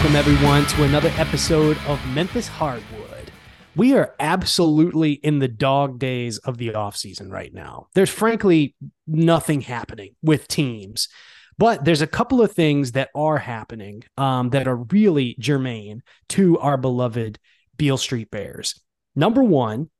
[0.00, 3.30] Welcome, everyone, to another episode of Memphis Hardwood.
[3.76, 7.88] We are absolutely in the dog days of the offseason right now.
[7.94, 8.74] There's frankly
[9.06, 11.08] nothing happening with teams,
[11.58, 16.58] but there's a couple of things that are happening um, that are really germane to
[16.60, 17.38] our beloved
[17.76, 18.80] Beale Street Bears.
[19.14, 19.90] Number one,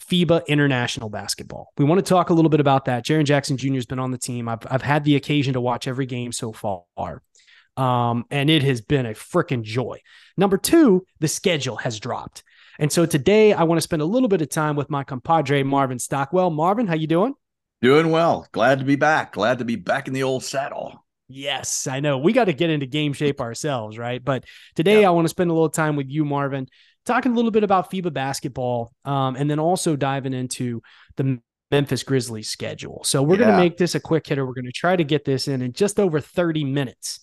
[0.00, 1.72] FIBA International Basketball.
[1.76, 3.04] We want to talk a little bit about that.
[3.04, 3.74] Jaren Jackson Jr.
[3.74, 4.48] has been on the team.
[4.48, 7.22] I've, I've had the occasion to watch every game so far.
[7.78, 10.00] Um, and it has been a freaking joy.
[10.36, 12.42] Number two, the schedule has dropped.
[12.80, 15.62] And so today I want to spend a little bit of time with my compadre
[15.62, 16.50] Marvin Stockwell.
[16.50, 17.34] Marvin, how you doing?
[17.80, 18.46] Doing well.
[18.52, 19.32] Glad to be back.
[19.32, 21.04] Glad to be back in the old saddle.
[21.28, 22.18] Yes, I know.
[22.18, 24.24] We got to get into game shape ourselves, right?
[24.24, 26.66] But today I want to spend a little time with you, Marvin,
[27.04, 30.82] talking a little bit about FIBA basketball, um, and then also diving into
[31.16, 33.02] the Memphis Grizzlies schedule.
[33.04, 33.46] So we're yeah.
[33.46, 34.46] going to make this a quick hitter.
[34.46, 37.20] We're going to try to get this in in just over 30 minutes.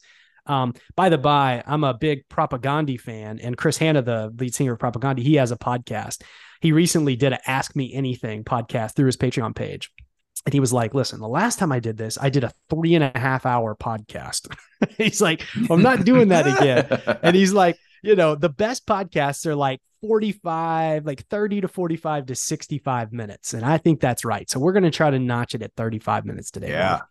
[0.48, 4.74] Um, by the by, I'm a big Propagandhi fan, and Chris Hannah, the lead singer
[4.74, 6.22] of Propagandhi, he has a podcast.
[6.62, 9.92] He recently did a Ask Me Anything podcast through his Patreon page.
[10.46, 12.94] And he was like, listen, the last time I did this, I did a three
[12.94, 14.56] and a half hour podcast.
[14.98, 17.18] he's like, I'm not doing that again.
[17.24, 22.28] and he's like, you know, the best podcasts are like 45, like 30 to 45
[22.28, 23.54] to 65 minutes.
[23.54, 24.48] And I think that's right.
[24.50, 26.70] So we're going to try to notch it at 35 minutes today.
[26.70, 27.02] Yeah.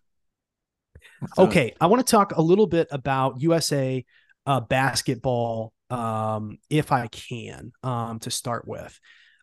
[1.34, 4.04] So, okay, I want to talk a little bit about USA
[4.46, 8.98] uh, basketball, um, if I can, um, to start with.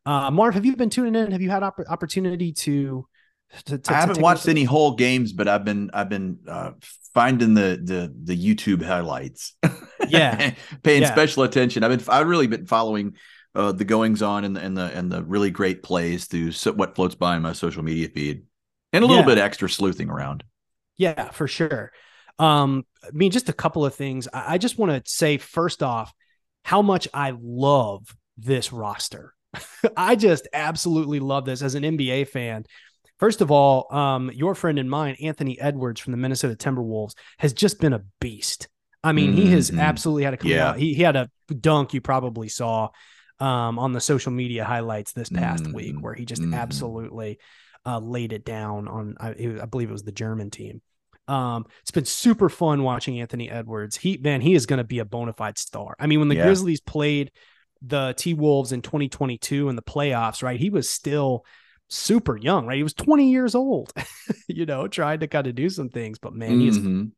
[0.06, 1.32] Uh, Marv, have you been tuning in?
[1.32, 3.08] Have you had opp- opportunity to?
[3.66, 6.72] to, to I haven't to watched any whole games, but I've been I've been uh,
[7.14, 9.56] finding the the the YouTube highlights.
[10.10, 11.14] Yeah, paying yeah.
[11.14, 11.84] special attention.
[11.84, 13.14] I've been I've really been following
[13.54, 16.74] uh, the goings on and the and the and the really great plays through so,
[16.74, 18.44] what floats by in my social media feed,
[18.94, 19.36] and a little yeah.
[19.36, 20.44] bit extra sleuthing around.
[21.02, 21.92] Yeah, for sure.
[22.38, 24.28] Um, I mean, just a couple of things.
[24.32, 26.14] I, I just want to say first off,
[26.64, 29.34] how much I love this roster.
[29.98, 32.66] I just absolutely love this as an NBA fan.
[33.20, 37.54] First of all, um, your friend and mine, Anthony Edwards from the Minnesota Timberwolves, has
[37.54, 38.68] just been a beast.
[39.04, 39.42] I mean, mm-hmm.
[39.42, 39.80] he has mm-hmm.
[39.80, 40.70] absolutely had a come yeah.
[40.70, 40.78] out.
[40.78, 42.90] He, he had a dunk you probably saw
[43.40, 45.74] um, on the social media highlights this past mm-hmm.
[45.74, 46.54] week, where he just mm-hmm.
[46.54, 47.40] absolutely
[47.88, 49.16] uh, laid it down on.
[49.20, 50.82] I, I, believe it was the German team.
[51.28, 53.96] Um, it's been super fun watching Anthony Edwards.
[53.96, 55.96] He man, he is going to be a bona fide star.
[56.00, 56.44] I mean, when the yeah.
[56.44, 57.32] Grizzlies played
[57.82, 60.60] the T Wolves in 2022 in the playoffs, right?
[60.60, 61.46] He was still
[61.90, 62.78] super young, right?
[62.78, 63.94] He was 20 years old,
[64.48, 67.02] you know, trying to kind of do some things, but man, mm-hmm.
[67.02, 67.12] he's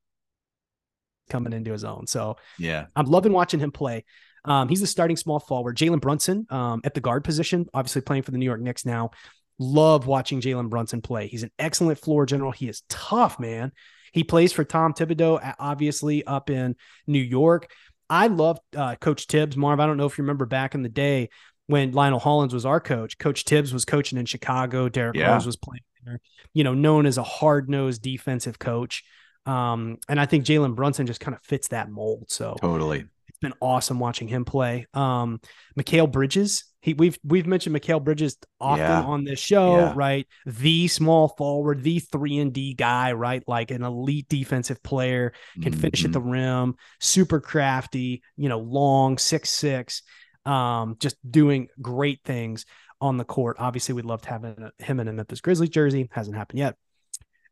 [1.30, 2.08] coming into his own.
[2.08, 4.06] So yeah, I'm loving watching him play.
[4.46, 5.78] Um, he's the starting small forward.
[5.78, 9.12] Jalen Brunson um, at the guard position, obviously playing for the New York Knicks now.
[9.60, 11.28] Love watching Jalen Brunson play.
[11.28, 12.52] He's an excellent floor general.
[12.52, 13.72] He is tough, man.
[14.12, 16.76] He plays for Tom Thibodeau, obviously up in
[17.08, 17.72] New York.
[18.10, 19.80] I love uh, Coach Tibbs, Marv.
[19.80, 21.30] I don't know if you remember back in the day
[21.68, 23.18] when Lionel Hollins was our coach.
[23.18, 24.90] Coach Tibbs was coaching in Chicago.
[24.90, 25.32] Derek yeah.
[25.34, 26.20] Rose was playing there.
[26.54, 29.04] You know, known as a hard nosed defensive coach.
[29.46, 32.26] Um, and I think Jalen Brunson just kind of fits that mold.
[32.30, 33.06] So totally,
[33.44, 34.88] been awesome watching him play.
[34.94, 35.40] Um,
[35.78, 39.04] Mikal Bridges, he we've we've mentioned Mikal Bridges often yeah.
[39.04, 39.94] on this show, yeah.
[39.96, 40.28] right?
[40.48, 43.44] The small forward, the three and D guy, right?
[43.48, 45.82] Like an elite defensive player, can mm-hmm.
[45.82, 50.02] finish at the rim, super crafty, you know, long, six six,
[50.46, 52.66] um, just doing great things
[53.00, 53.58] on the court.
[53.60, 54.44] Obviously, we'd love to have
[54.80, 56.10] him in a Memphis Grizzlies jersey.
[56.12, 56.76] Hasn't happened yet.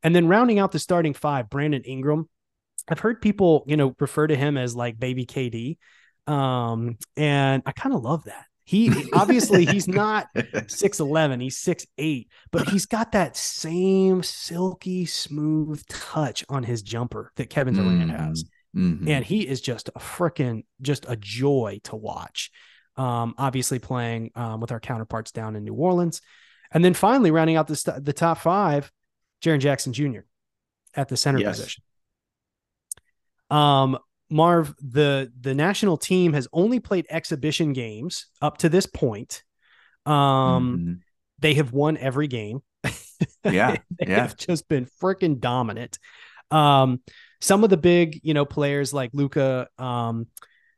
[0.03, 2.27] And then rounding out the starting five, Brandon Ingram.
[2.87, 5.77] I've heard people, you know, refer to him as like baby KD.
[6.31, 8.45] Um, and I kind of love that.
[8.63, 16.45] He obviously he's not 6'11, he's 6'8, but he's got that same silky smooth touch
[16.47, 18.09] on his jumper that Kevin Durant mm-hmm.
[18.11, 18.45] has.
[18.75, 19.07] Mm-hmm.
[19.09, 22.51] And he is just a freaking just a joy to watch.
[22.95, 26.21] Um, obviously playing um, with our counterparts down in New Orleans.
[26.71, 28.91] And then finally rounding out the, st- the top five,
[29.43, 30.21] Jaren Jackson Jr.
[30.93, 31.57] at the center yes.
[31.57, 31.83] position.
[33.51, 33.97] Um,
[34.29, 39.43] Marv, the the national team has only played exhibition games up to this point.
[40.05, 40.93] Um, mm-hmm.
[41.39, 42.61] they have won every game.
[43.43, 44.21] Yeah, they yeah.
[44.21, 45.97] have just been freaking dominant.
[46.51, 47.01] Um,
[47.39, 50.27] some of the big, you know, players like Luka, um,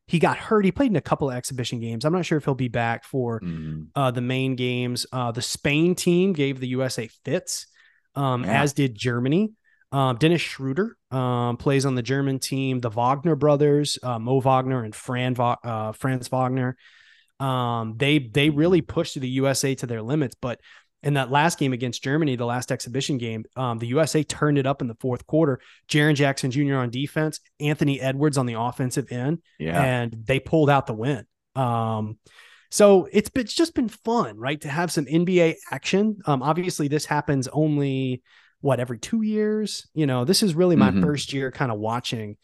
[0.08, 0.64] he got hurt.
[0.64, 2.06] He played in a couple of exhibition games.
[2.06, 3.84] I'm not sure if he'll be back for mm-hmm.
[3.96, 5.06] uh, the main games.
[5.12, 7.68] Uh, the Spain team gave the USA fits,
[8.16, 8.62] um, yeah.
[8.62, 9.52] as did Germany.
[9.94, 12.80] Um, Dennis Schroeder um, plays on the German team.
[12.80, 16.76] The Wagner brothers, uh, Mo Wagner and Fran uh, Franz Wagner,
[17.40, 20.36] um, they they really pushed the USA to their limits.
[20.42, 20.60] But
[21.04, 24.66] in that last game against Germany, the last exhibition game, um, the USA turned it
[24.66, 25.60] up in the fourth quarter.
[25.88, 26.78] Jaren Jackson Jr.
[26.78, 29.80] on defense, Anthony Edwards on the offensive end, yeah.
[29.80, 31.26] and they pulled out the win.
[31.56, 32.18] Um,
[32.72, 36.18] so it's been, it's just been fun, right, to have some NBA action.
[36.26, 38.24] Um, obviously, this happens only
[38.64, 39.90] what every two years.
[39.94, 41.04] You know, this is really my mm-hmm.
[41.04, 42.38] first year kind of watching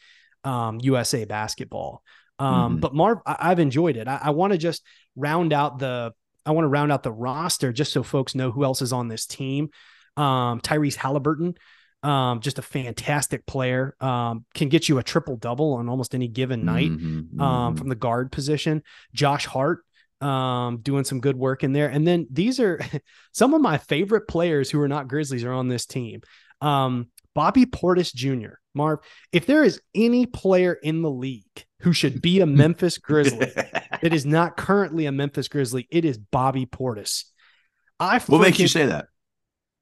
[0.43, 2.03] um, USA basketball.
[2.37, 2.79] Um, mm-hmm.
[2.81, 4.05] But Marv, I- have enjoyed it.
[4.05, 4.83] I, I want to just
[5.15, 6.11] round out the
[6.45, 9.07] I want to round out the roster just so folks know who else is on
[9.07, 9.69] this team.
[10.17, 11.55] Um, Tyrese Halliburton,
[12.03, 13.95] um, just a fantastic player.
[14.01, 17.77] Um, can get you a triple double on almost any given night mm-hmm, um, mm-hmm.
[17.77, 18.83] from the guard position.
[19.13, 19.85] Josh Hart,
[20.21, 21.89] um, doing some good work in there.
[21.89, 22.79] And then these are
[23.31, 26.21] some of my favorite players who are not Grizzlies are on this team.
[26.61, 28.55] Um, Bobby Portis Jr.
[28.73, 28.99] Marv,
[29.31, 34.13] if there is any player in the league who should be a Memphis Grizzly that
[34.13, 37.25] is not currently a Memphis Grizzly, it is Bobby Portis.
[37.99, 39.07] I what makes you say that?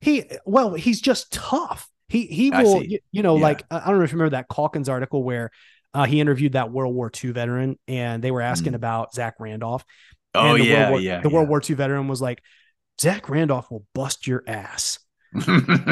[0.01, 1.89] He well, he's just tough.
[2.10, 3.44] He he will you, you, know yeah.
[3.44, 5.51] like I don't know if you remember that Calkins article where
[5.94, 8.78] uh, he interviewed that World War II veteran and they were asking mm.
[8.78, 9.84] about Zach Randolph.
[10.38, 11.22] Oh yeah, War, yeah.
[11.22, 11.36] The yeah.
[11.36, 12.42] World War II veteran was like,
[13.00, 15.00] Zach Randolph will bust your ass.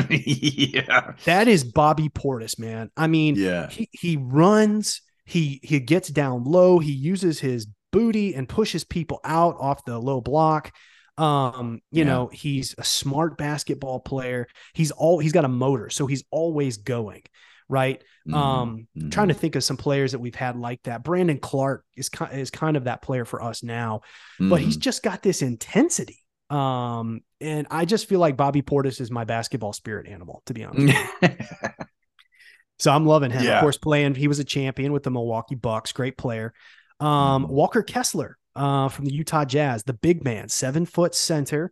[0.09, 2.89] yeah, that is Bobby Portis, man.
[2.95, 8.33] I mean, yeah, he he runs, he he gets down low, he uses his booty
[8.33, 10.71] and pushes people out off the low block.
[11.17, 12.05] Um, you yeah.
[12.05, 14.47] know, he's a smart basketball player.
[14.73, 17.21] He's all he's got a motor, so he's always going
[17.69, 18.01] right?
[18.27, 18.33] Mm-hmm.
[18.33, 19.09] Um, mm-hmm.
[19.09, 21.03] trying to think of some players that we've had like that.
[21.03, 24.01] Brandon Clarke is kind is kind of that player for us now,
[24.39, 24.49] mm-hmm.
[24.49, 24.81] but he's mm-hmm.
[24.81, 26.19] just got this intensity.
[26.49, 30.63] Um, and I just feel like Bobby Portis is my basketball spirit animal, to be
[30.63, 30.95] honest.
[32.79, 33.43] so I'm loving him.
[33.43, 33.55] Yeah.
[33.55, 36.53] Of course, playing he was a champion with the Milwaukee Bucks, great player.
[36.99, 37.51] Um, mm-hmm.
[37.51, 41.71] Walker Kessler uh, from the Utah Jazz, the big man, seven foot center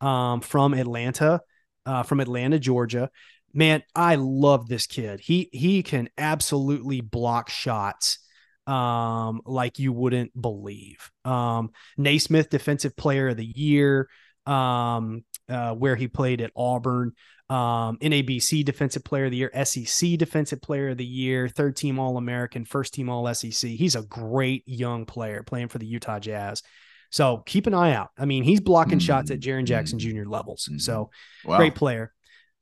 [0.00, 1.40] um, from Atlanta,
[1.84, 3.10] uh, from Atlanta, Georgia
[3.52, 5.20] man, I love this kid.
[5.20, 8.18] He he can absolutely block shots
[8.66, 11.10] um like you wouldn't believe.
[11.24, 14.08] Um Naismith defensive player of the year
[14.46, 17.12] um uh, where he played at Auburn.
[17.50, 21.98] Um, NABC Defensive Player of the Year, SEC Defensive Player of the Year, third team
[21.98, 23.68] All American, first team All SEC.
[23.68, 26.62] He's a great young player playing for the Utah Jazz.
[27.10, 28.08] So keep an eye out.
[28.18, 29.00] I mean, he's blocking mm-hmm.
[29.00, 30.22] shots at Jaren Jackson mm-hmm.
[30.22, 30.28] Jr.
[30.28, 30.64] levels.
[30.64, 30.78] Mm-hmm.
[30.78, 31.10] So
[31.44, 31.58] wow.
[31.58, 32.14] great player.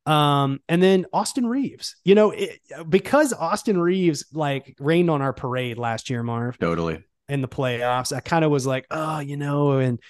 [0.06, 2.58] Um, and then Austin Reaves, you know, it,
[2.88, 6.58] because Austin Reaves like rained on our parade last year, Marv.
[6.58, 7.04] Totally.
[7.28, 10.00] In the playoffs, I kind of was like, oh, you know, and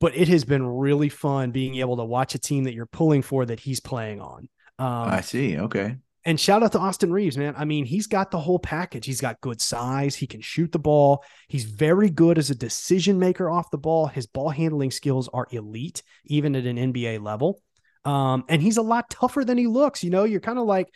[0.00, 3.22] but it has been really fun being able to watch a team that you're pulling
[3.22, 4.48] for that he's playing on.
[4.78, 5.58] Um, I see.
[5.58, 5.96] Okay.
[6.24, 7.54] And shout out to Austin Reeves, man.
[7.56, 9.06] I mean, he's got the whole package.
[9.06, 10.14] He's got good size.
[10.14, 11.24] He can shoot the ball.
[11.48, 14.06] He's very good as a decision maker off the ball.
[14.06, 17.62] His ball handling skills are elite, even at an NBA level.
[18.04, 20.02] Um, and he's a lot tougher than he looks.
[20.02, 20.88] You know, you're kind of like,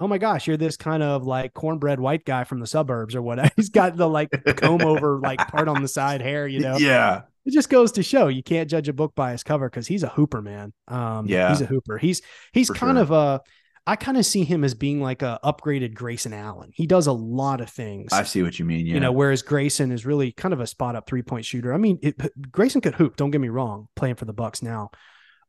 [0.00, 3.22] oh my gosh, you're this kind of like cornbread white guy from the suburbs or
[3.22, 3.50] whatever.
[3.56, 6.76] He's got the like comb over like part on the side hair, you know?
[6.76, 7.22] Yeah.
[7.44, 10.04] It just goes to show you can't judge a book by its cover because he's
[10.04, 10.72] a hooper, man.
[10.86, 11.98] Um, yeah, he's a hooper.
[11.98, 12.22] He's
[12.52, 13.02] he's For kind sure.
[13.02, 13.40] of a
[13.84, 16.70] I kind of see him as being like a upgraded Grayson Allen.
[16.72, 18.12] He does a lot of things.
[18.12, 18.86] I see what you mean.
[18.86, 18.94] Yeah.
[18.94, 21.74] You know, whereas Grayson is really kind of a spot up three point shooter.
[21.74, 22.16] I mean, it,
[22.52, 23.16] Grayson could hoop.
[23.16, 23.88] Don't get me wrong.
[23.96, 24.90] Playing for the Bucks now,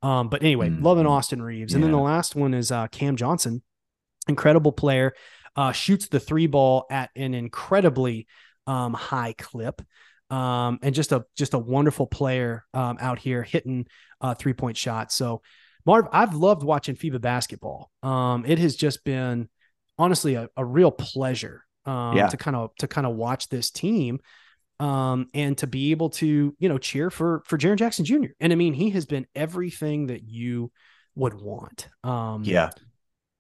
[0.04, 0.84] um, but anyway, mm-hmm.
[0.84, 1.74] loving Austin Reaves.
[1.74, 1.88] And yeah.
[1.88, 3.64] then the last one is uh, Cam Johnson,
[4.28, 5.14] incredible player,
[5.56, 8.28] uh, shoots the three ball at an incredibly
[8.68, 9.82] um, high clip.
[10.30, 13.86] Um, and just a just a wonderful player um, out here hitting
[14.20, 15.16] uh, three point shots.
[15.16, 15.42] So,
[15.86, 17.92] Marv, I've loved watching FIBA basketball.
[18.02, 19.48] Um, it has just been
[19.98, 22.28] honestly a, a real pleasure um, yeah.
[22.28, 24.20] to kind of to kind of watch this team
[24.84, 28.32] um, and to be able to, you know, cheer for for Jaren Jackson Jr.
[28.42, 30.72] And I mean, he has been everything that you
[31.16, 31.88] would want.
[32.04, 32.70] Um, yeah.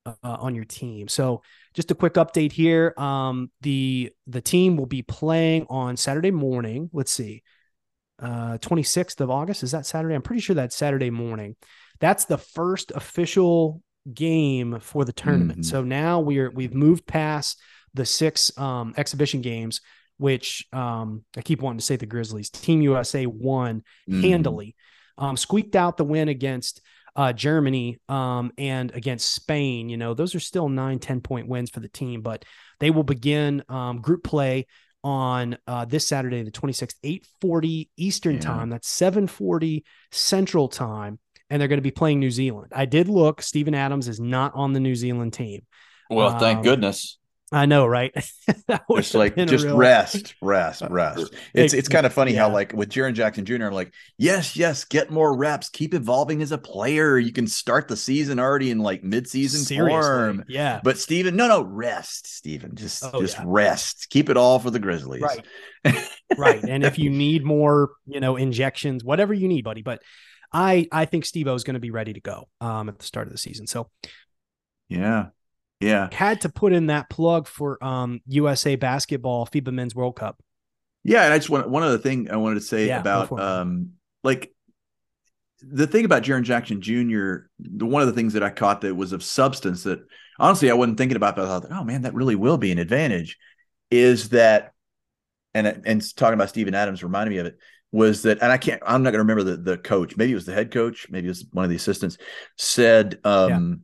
[0.05, 1.07] Uh, on your team.
[1.07, 2.93] So just a quick update here.
[2.97, 6.89] Um, the the team will be playing on Saturday morning.
[6.91, 7.41] Let's see,
[8.19, 9.63] uh, 26th of August.
[9.63, 10.13] Is that Saturday?
[10.13, 11.55] I'm pretty sure that's Saturday morning.
[12.01, 13.81] That's the first official
[14.13, 15.59] game for the tournament.
[15.59, 15.69] Mm-hmm.
[15.69, 17.61] So now we're we've moved past
[17.93, 19.79] the six um, exhibition games
[20.23, 22.49] which um, I keep wanting to say the Grizzlies.
[22.49, 24.23] Team USA won mm.
[24.23, 24.73] handily,
[25.17, 26.79] um, squeaked out the win against
[27.17, 29.89] uh, Germany um, and against Spain.
[29.89, 32.45] You know, those are still nine, 10 point wins for the team, but
[32.79, 34.65] they will begin um, group play
[35.03, 38.41] on uh, this Saturday, the 26th, 840 Eastern yeah.
[38.43, 38.69] time.
[38.69, 41.19] That's 740 Central time.
[41.49, 42.71] And they're going to be playing New Zealand.
[42.73, 45.65] I did look, Steven Adams is not on the New Zealand team.
[46.09, 47.17] Well, thank um, goodness
[47.53, 48.11] I know, right?
[48.89, 49.77] it's like just real...
[49.77, 51.33] rest, rest, rest.
[51.53, 52.41] It's it's kind of funny yeah.
[52.41, 53.65] how like with Jaren Jackson Jr.
[53.65, 57.19] I'm like, yes, yes, get more reps, keep evolving as a player.
[57.19, 60.45] You can start the season already in like midseason Seriously, form.
[60.47, 60.81] Yeah.
[60.83, 62.75] But Steven, no, no, rest, Steven.
[62.75, 63.43] Just oh, just yeah.
[63.45, 64.09] rest.
[64.09, 65.21] Keep it all for the Grizzlies.
[65.21, 65.45] Right.
[66.35, 66.63] right.
[66.63, 69.83] And if you need more, you know, injections, whatever you need, buddy.
[69.83, 70.01] But
[70.51, 73.27] I I think Steve is going to be ready to go um at the start
[73.27, 73.67] of the season.
[73.67, 73.91] So
[74.89, 75.27] yeah.
[75.83, 76.09] Yeah.
[76.11, 80.41] Had to put in that plug for um, USA basketball FIBA Men's World Cup.
[81.03, 83.91] Yeah, and I just want one other thing I wanted to say yeah, about um
[84.23, 84.53] like
[85.61, 87.47] the thing about Jaren Jackson Jr.
[87.59, 89.99] The one of the things that I caught that was of substance that
[90.39, 92.79] honestly I wasn't thinking about, but I thought, oh man, that really will be an
[92.79, 93.37] advantage.
[93.91, 94.71] Is that
[95.53, 97.57] and and talking about Steven Adams reminded me of it
[97.91, 100.35] was that and I can't I'm not going to remember the the coach maybe it
[100.35, 102.17] was the head coach maybe it was one of the assistants
[102.57, 103.81] said um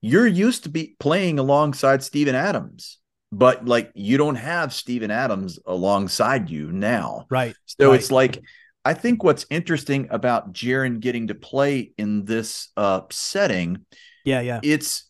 [0.00, 2.98] you're used to be playing alongside Steven Adams,
[3.32, 7.26] but like you don't have Steven Adams alongside you now.
[7.30, 7.54] Right.
[7.66, 7.98] So right.
[7.98, 8.40] it's like
[8.84, 13.84] I think what's interesting about Jaren getting to play in this uh setting.
[14.24, 14.60] Yeah, yeah.
[14.62, 15.08] It's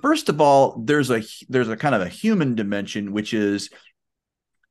[0.00, 3.70] first of all, there's a there's a kind of a human dimension, which is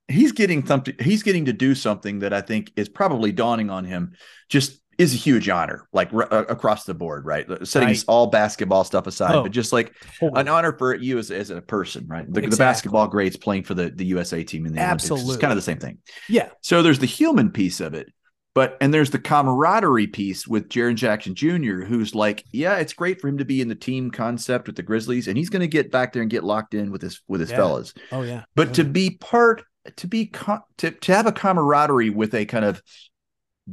[0.07, 3.85] he's getting something he's getting to do something that I think is probably dawning on
[3.85, 4.13] him
[4.49, 7.47] just is a huge honor, like r- uh, across the board, right?
[7.67, 8.03] Setting right.
[8.07, 10.39] all basketball stuff aside, oh, but just like totally.
[10.39, 12.25] an honor for you as, as a person, right?
[12.25, 12.49] The, exactly.
[12.49, 15.23] the, basketball greats playing for the, the USA team in the Absolutely.
[15.23, 15.35] Olympics.
[15.35, 15.97] It's kind of the same thing.
[16.29, 16.49] Yeah.
[16.61, 18.13] So there's the human piece of it,
[18.53, 23.19] but and there's the camaraderie piece with Jaren Jackson Jr., who's like, yeah, it's great
[23.19, 25.67] for him to be in the team concept with the Grizzlies, and he's going to
[25.67, 27.57] get back there and get locked in with his with his yeah.
[27.57, 27.93] fellas.
[28.11, 28.43] Oh yeah.
[28.55, 28.89] But oh, to yeah.
[28.89, 29.63] be part,
[29.95, 30.31] to be
[30.77, 32.83] to to have a camaraderie with a kind of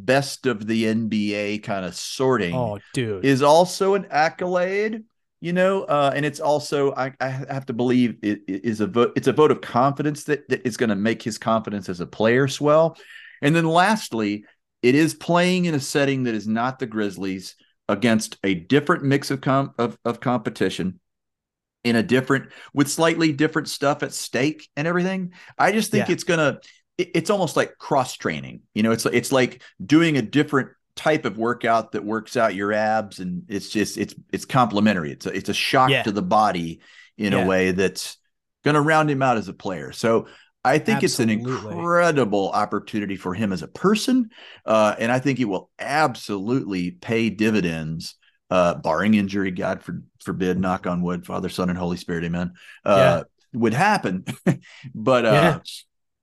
[0.04, 3.24] best of the NBA kind of sorting oh, dude.
[3.24, 5.04] is also an accolade,
[5.40, 8.86] you know, uh, and it's also I, I have to believe it, it is a
[8.86, 9.12] vote.
[9.16, 12.06] It's a vote of confidence that, that is going to make his confidence as a
[12.06, 12.96] player swell.
[13.42, 14.44] And then lastly,
[14.82, 17.56] it is playing in a setting that is not the Grizzlies
[17.88, 21.00] against a different mix of com- of, of competition
[21.84, 25.32] in a different with slightly different stuff at stake and everything.
[25.56, 26.12] I just think yeah.
[26.12, 26.60] it's gonna
[26.98, 28.62] it's almost like cross training.
[28.74, 32.72] You know, it's it's like doing a different type of workout that works out your
[32.72, 35.12] abs, and it's just it's it's complementary.
[35.12, 36.02] It's a, it's a shock yeah.
[36.02, 36.80] to the body
[37.16, 37.44] in yeah.
[37.44, 38.16] a way that's
[38.64, 39.92] going to round him out as a player.
[39.92, 40.26] So
[40.64, 41.36] I think absolutely.
[41.36, 44.30] it's an incredible opportunity for him as a person,
[44.66, 48.16] uh, and I think it will absolutely pay dividends.
[48.50, 52.54] Uh, barring injury, God for, forbid, knock on wood, Father, Son, and Holy Spirit, Amen.
[52.82, 53.60] Uh, yeah.
[53.60, 54.24] Would happen,
[54.94, 55.60] but uh,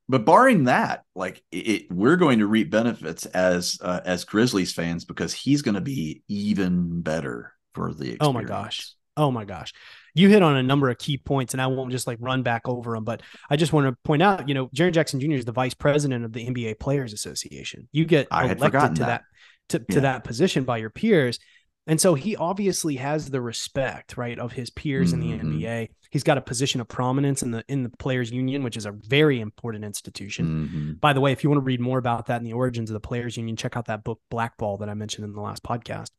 [0.08, 5.06] but barring that, like it, we're going to reap benefits as uh, as Grizzlies fans
[5.06, 8.20] because he's going to be even better for the experience.
[8.22, 8.94] Oh my gosh.
[9.18, 9.74] Oh my gosh.
[10.14, 12.68] You hit on a number of key points and I won't just like run back
[12.68, 15.32] over them, but I just want to point out, you know, Jaren Jackson Jr.
[15.32, 17.88] is the vice president of the NBA Players Association.
[17.92, 19.24] You get I elected to that, that
[19.70, 19.96] to, yeah.
[19.96, 21.40] to that position by your peers.
[21.88, 25.22] And so he obviously has the respect, right, of his peers mm-hmm.
[25.22, 25.84] in the NBA.
[25.84, 25.94] Mm-hmm.
[26.10, 28.92] He's got a position of prominence in the in the players union, which is a
[28.92, 30.46] very important institution.
[30.46, 30.94] Mm-hmm.
[30.94, 32.94] By the way, if you want to read more about that and the origins of
[32.96, 36.10] the players union, check out that book Blackball that I mentioned in the last podcast.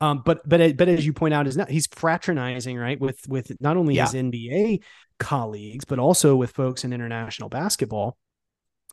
[0.00, 3.52] Um, but but but as you point out, is not he's fraternizing right with with
[3.60, 4.04] not only yeah.
[4.04, 4.82] his NBA
[5.18, 8.16] colleagues but also with folks in international basketball.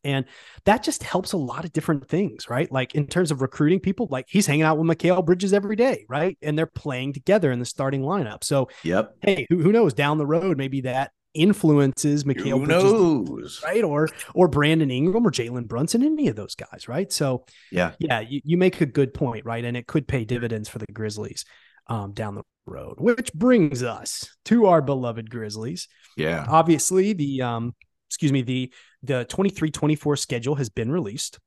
[0.05, 0.25] And
[0.65, 2.71] that just helps a lot of different things, right?
[2.71, 6.05] Like in terms of recruiting people, like he's hanging out with Mikal Bridges every day,
[6.07, 6.37] right?
[6.41, 8.43] And they're playing together in the starting lineup.
[8.43, 9.15] So, yep.
[9.21, 13.61] Hey, who, who knows down the road, maybe that influences Mikal who Bridges, knows?
[13.65, 13.83] right?
[13.83, 17.11] Or or Brandon Ingram or Jalen Brunson, any of those guys, right?
[17.11, 19.65] So, yeah, yeah, you, you make a good point, right?
[19.65, 21.45] And it could pay dividends for the Grizzlies
[21.87, 25.87] um, down the road, which brings us to our beloved Grizzlies.
[26.15, 27.75] Yeah, obviously the um,
[28.09, 28.71] excuse me, the
[29.03, 31.39] the 23-24 schedule has been released.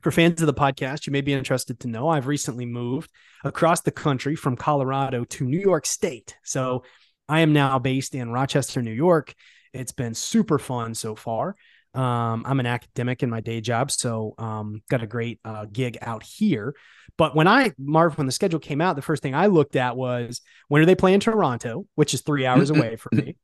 [0.00, 3.10] For fans of the podcast, you may be interested to know I've recently moved
[3.44, 6.36] across the country from Colorado to New York State.
[6.44, 6.84] So
[7.28, 9.34] I am now based in Rochester, New York.
[9.72, 11.56] It's been super fun so far.
[11.94, 15.98] Um, I'm an academic in my day job, so um, got a great uh, gig
[16.00, 16.74] out here.
[17.16, 19.96] But when I, Marv, when the schedule came out, the first thing I looked at
[19.96, 23.36] was when are they playing Toronto, which is three hours away from me.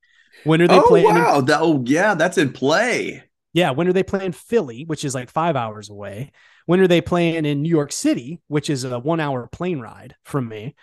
[0.42, 1.06] When are they oh, playing?
[1.06, 1.38] Wow.
[1.38, 3.22] In- that, oh, yeah, that's in play.
[3.52, 3.70] Yeah.
[3.70, 6.32] When are they playing Philly, which is like five hours away?
[6.66, 10.16] When are they playing in New York City, which is a one hour plane ride
[10.24, 10.74] from me?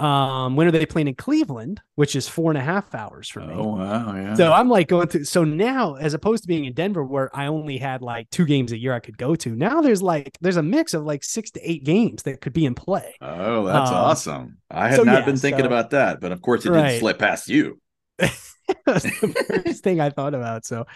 [0.00, 3.48] Um, when are they playing in Cleveland, which is four and a half hours from
[3.48, 3.54] me?
[3.54, 4.34] Oh wow, yeah.
[4.34, 7.48] So I'm like going to so now as opposed to being in Denver where I
[7.48, 10.56] only had like two games a year I could go to, now there's like there's
[10.56, 13.14] a mix of like six to eight games that could be in play.
[13.20, 14.58] Oh, that's um, awesome.
[14.70, 16.98] I had so, not yeah, been thinking so, about that, but of course it didn't
[16.98, 17.78] slip past you.
[18.86, 20.64] That's the first thing I thought about.
[20.64, 20.86] So,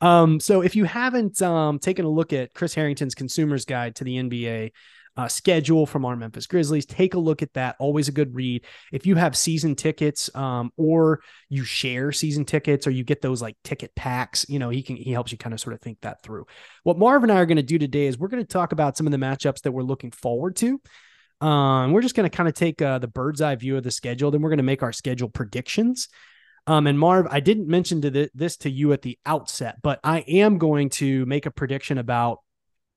[0.00, 4.04] um, so if you haven't um, taken a look at Chris Harrington's Consumer's Guide to
[4.04, 4.72] the NBA
[5.16, 7.76] uh, schedule from our Memphis Grizzlies, take a look at that.
[7.78, 8.64] Always a good read.
[8.92, 13.40] If you have season tickets, um, or you share season tickets, or you get those
[13.40, 15.98] like ticket packs, you know, he can he helps you kind of sort of think
[16.02, 16.46] that through.
[16.82, 18.96] What Marv and I are going to do today is we're going to talk about
[18.96, 20.80] some of the matchups that we're looking forward to.
[21.40, 23.90] Um, we're just going to kind of take uh, the bird's eye view of the
[23.90, 24.30] schedule.
[24.30, 26.08] Then we're going to make our schedule predictions.
[26.66, 30.00] Um, and Marv, I didn't mention to the, this to you at the outset, but
[30.02, 32.40] I am going to make a prediction about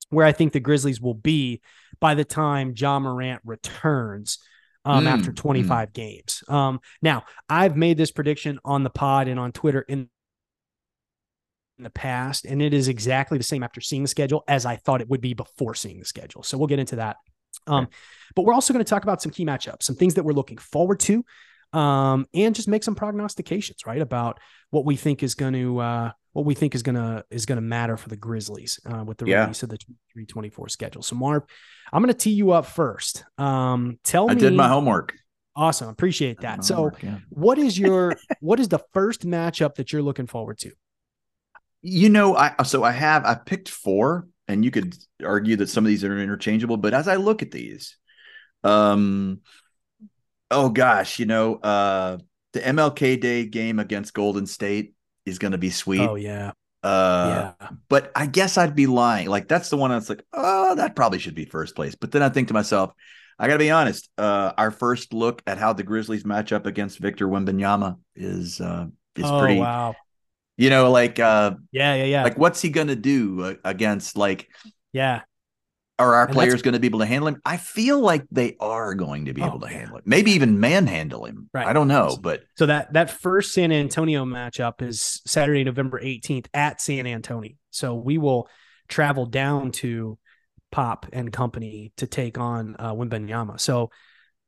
[0.08, 1.60] where I think the Grizzlies will be
[2.00, 4.38] by the time Ja Morant returns
[4.84, 5.92] um, mm, after 25 mm.
[5.92, 6.42] games.
[6.48, 10.08] Um, now, I've made this prediction on the pod and on Twitter in,
[11.78, 14.76] in the past, and it is exactly the same after seeing the schedule as I
[14.76, 16.42] thought it would be before seeing the schedule.
[16.42, 17.16] So we'll get into that.
[17.66, 17.88] Um,
[18.34, 20.58] but we're also going to talk about some key matchups, some things that we're looking
[20.58, 21.24] forward to
[21.72, 24.38] um, and just make some prognostications, right, about
[24.70, 27.96] what we think is going to uh, what we think is gonna is gonna matter
[27.96, 29.42] for the Grizzlies uh, with the yeah.
[29.42, 29.78] release of the
[30.12, 31.02] 324 schedule.
[31.02, 31.42] So, Marv,
[31.92, 33.24] I'm gonna tee you up first.
[33.38, 34.40] Um, tell I me.
[34.40, 35.14] I did my homework.
[35.56, 36.64] Awesome, appreciate that.
[36.64, 37.18] So, homework, yeah.
[37.30, 40.72] what is your what is the first matchup that you're looking forward to?
[41.82, 45.84] You know, I so I have I picked four, and you could argue that some
[45.84, 47.96] of these are interchangeable, but as I look at these,
[48.62, 49.40] um,
[50.50, 52.18] oh gosh, you know, uh,
[52.52, 56.00] the MLK Day game against Golden State is going to be sweet.
[56.00, 56.52] Oh yeah.
[56.82, 57.68] Uh, yeah.
[57.88, 59.28] But I guess I'd be lying.
[59.28, 61.94] Like that's the one that's like, oh, that probably should be first place.
[61.94, 62.92] But then I think to myself,
[63.38, 64.08] I got to be honest.
[64.18, 68.86] Uh, our first look at how the Grizzlies match up against Victor Wembanyama is uh,
[69.16, 69.60] is oh, pretty.
[69.60, 69.94] Wow.
[70.56, 72.24] You know, like uh, yeah, yeah, yeah.
[72.24, 74.48] Like, what's he gonna do against like
[74.92, 75.22] yeah
[76.00, 77.40] are our and players going to be able to handle him?
[77.44, 80.02] I feel like they are going to be oh, able to handle him.
[80.06, 81.48] Maybe even manhandle him.
[81.52, 81.66] Right.
[81.66, 86.46] I don't know, but so that that first San Antonio matchup is Saturday, November 18th
[86.54, 87.52] at San Antonio.
[87.70, 88.48] So we will
[88.88, 90.18] travel down to
[90.72, 93.60] Pop and company to take on uh Wembanyama.
[93.60, 93.90] So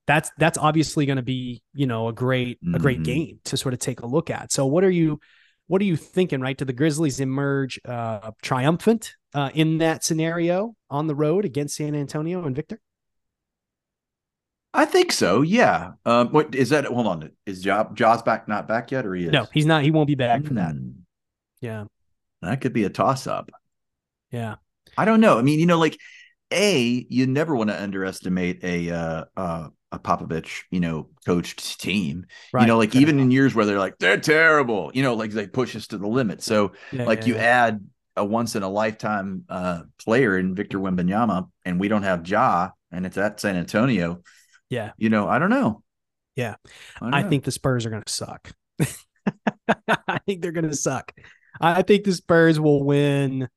[0.07, 3.05] that's that's obviously going to be, you know, a great a great mm-hmm.
[3.05, 4.53] game to sort of take a look at.
[4.53, 5.21] So what are you
[5.67, 6.57] what are you thinking, right?
[6.57, 11.95] Do the Grizzlies emerge uh, triumphant uh, in that scenario on the road against San
[11.95, 12.81] Antonio and Victor?
[14.75, 15.43] I think so.
[15.43, 15.93] Yeah.
[16.07, 16.87] Um, what is that?
[16.87, 17.31] Hold on.
[17.45, 18.49] Is Job Jaws back?
[18.49, 19.33] Not back yet, or he is?
[19.33, 19.83] No, he's not.
[19.83, 20.49] He won't be back mm.
[20.49, 20.73] for that.
[20.73, 20.91] Hmm.
[21.61, 21.85] Yeah.
[22.41, 23.51] That could be a toss up.
[24.31, 24.57] Yeah.
[24.97, 25.39] I don't know.
[25.39, 25.99] I mean, you know, like
[26.51, 32.27] a you never want to underestimate a uh, uh, a Popovich, you know, coached team.
[32.53, 32.63] Right.
[32.63, 35.47] You know, like even in years where they're like they're terrible, you know, like they
[35.47, 36.43] push us to the limit.
[36.43, 37.43] So yeah, like yeah, you yeah.
[37.43, 37.85] add
[38.17, 42.71] a once in a lifetime uh, player in Victor Wembanyama, and we don't have Ja,
[42.91, 44.23] and it's at San Antonio.
[44.69, 45.83] Yeah, you know, I don't know.
[46.37, 46.57] Yeah,
[47.01, 48.53] I, I think the Spurs are going to suck.
[50.09, 51.13] I think they're going to suck.
[51.61, 53.49] I think the Spurs will win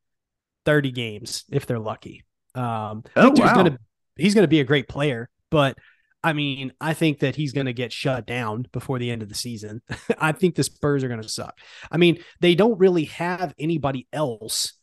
[0.66, 2.24] thirty games if they're lucky.
[2.54, 3.56] Um, oh, wow.
[3.56, 3.78] gonna
[4.16, 5.78] he's going to be a great player, but
[6.26, 9.30] I mean, I think that he's going to get shut down before the end of
[9.30, 9.84] the season.
[10.18, 11.60] I think the Spurs are going to suck.
[11.92, 14.74] I mean, they don't really have anybody else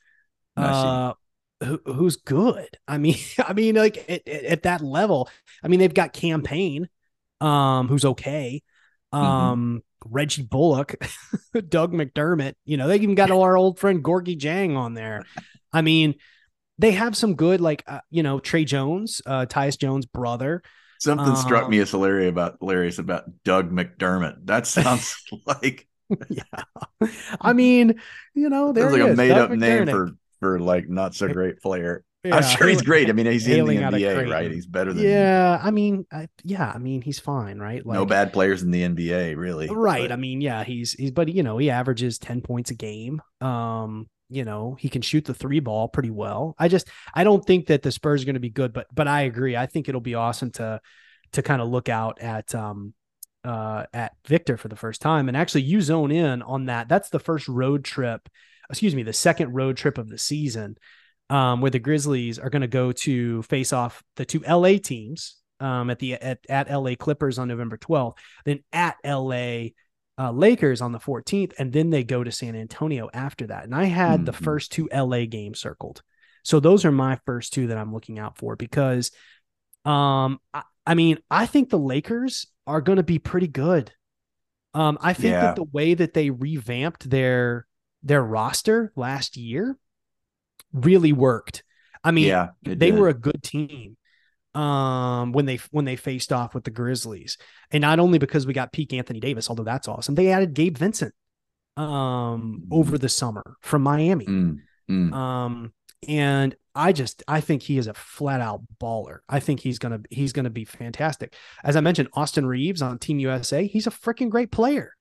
[0.57, 1.15] uh,
[1.59, 2.69] who, who's good.
[2.87, 5.29] I mean, I mean, like at, at, that level.
[5.65, 6.89] I mean, they've got campaign,
[7.41, 8.63] um, who's okay.
[9.13, 9.25] Mm-hmm.
[9.25, 10.15] Um, mm-hmm.
[10.15, 10.95] Reggie Bullock,
[11.69, 12.55] Doug McDermott.
[12.65, 15.25] You know, they even got our old friend Gorgui Dieng on there.
[15.73, 16.15] I mean,
[16.79, 20.63] they have some good, like uh, you know, Tre Jones, uh, Tyus Jones' brother.
[21.03, 24.47] Something um, struck me um, as hilarious about hilarious about Doug McDermott.
[24.47, 25.89] That sounds like
[26.29, 26.43] yeah.
[27.41, 28.01] I mean,
[28.35, 29.59] you know, there's like a made Doug up McDermott.
[29.59, 32.05] name for for like not so great player.
[32.23, 33.09] Yeah, I'm sure he's great.
[33.09, 34.49] I mean, he's in the NBA, right?
[34.49, 35.61] He's better than yeah.
[35.61, 36.71] I mean, I, yeah.
[36.73, 37.85] I mean, he's fine, right?
[37.85, 39.69] Like, no bad players in the NBA, really.
[39.69, 40.05] Right.
[40.05, 40.13] But.
[40.13, 40.63] I mean, yeah.
[40.63, 43.21] He's he's, but you know, he averages ten points a game.
[43.41, 46.55] Um, you know, he can shoot the three ball pretty well.
[46.59, 49.09] I just I don't think that the Spurs are going to be good, but but
[49.09, 49.57] I agree.
[49.57, 50.81] I think it'll be awesome to
[51.33, 52.95] to kind of look out at um
[53.45, 56.89] uh at Victor for the first time and actually you zone in on that.
[56.89, 58.29] That's the first road trip,
[58.71, 60.77] excuse me, the second road trip of the season.
[61.31, 65.37] Um, where the Grizzlies are going to go to face off the two LA teams
[65.61, 69.69] um, at the at, at LA Clippers on November 12th, then at LA
[70.19, 73.65] uh, Lakers on the 14th, and then they go to San Antonio after that.
[73.65, 74.25] And I had mm-hmm.
[74.25, 76.03] the first two LA games circled.
[76.45, 79.11] So those are my first two that I'm looking out for because
[79.85, 83.93] um I, I mean, I think the Lakers are going to be pretty good.
[84.75, 85.43] Um I think yeah.
[85.43, 87.67] that the way that they revamped their
[88.03, 89.77] their roster last year
[90.73, 91.63] really worked.
[92.05, 92.99] I mean, yeah, they did.
[92.99, 93.97] were a good team.
[94.55, 97.39] Um when they when they faced off with the Grizzlies.
[97.71, 100.77] And not only because we got peak Anthony Davis, although that's awesome, they added Gabe
[100.77, 101.15] Vincent
[101.77, 102.59] um mm.
[102.71, 104.27] over the summer from Miami.
[104.27, 104.59] Mm.
[104.91, 105.13] Mm.
[105.13, 105.73] Um
[106.09, 109.19] and I just I think he is a flat out baller.
[109.29, 111.35] I think he's gonna he's gonna be fantastic.
[111.63, 114.95] As I mentioned, Austin Reaves on Team USA, he's a freaking great player.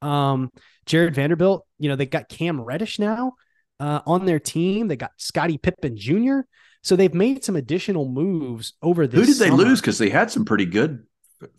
[0.00, 0.50] Um,
[0.84, 3.34] Jared Vanderbilt, you know, they got Cam Reddish now
[3.78, 4.88] uh, on their team.
[4.88, 6.40] They got Scottie Pippen Jr.
[6.82, 9.20] So they've made some additional moves over this.
[9.20, 9.62] Who did they summer.
[9.62, 9.80] lose?
[9.80, 11.06] Because they had some pretty good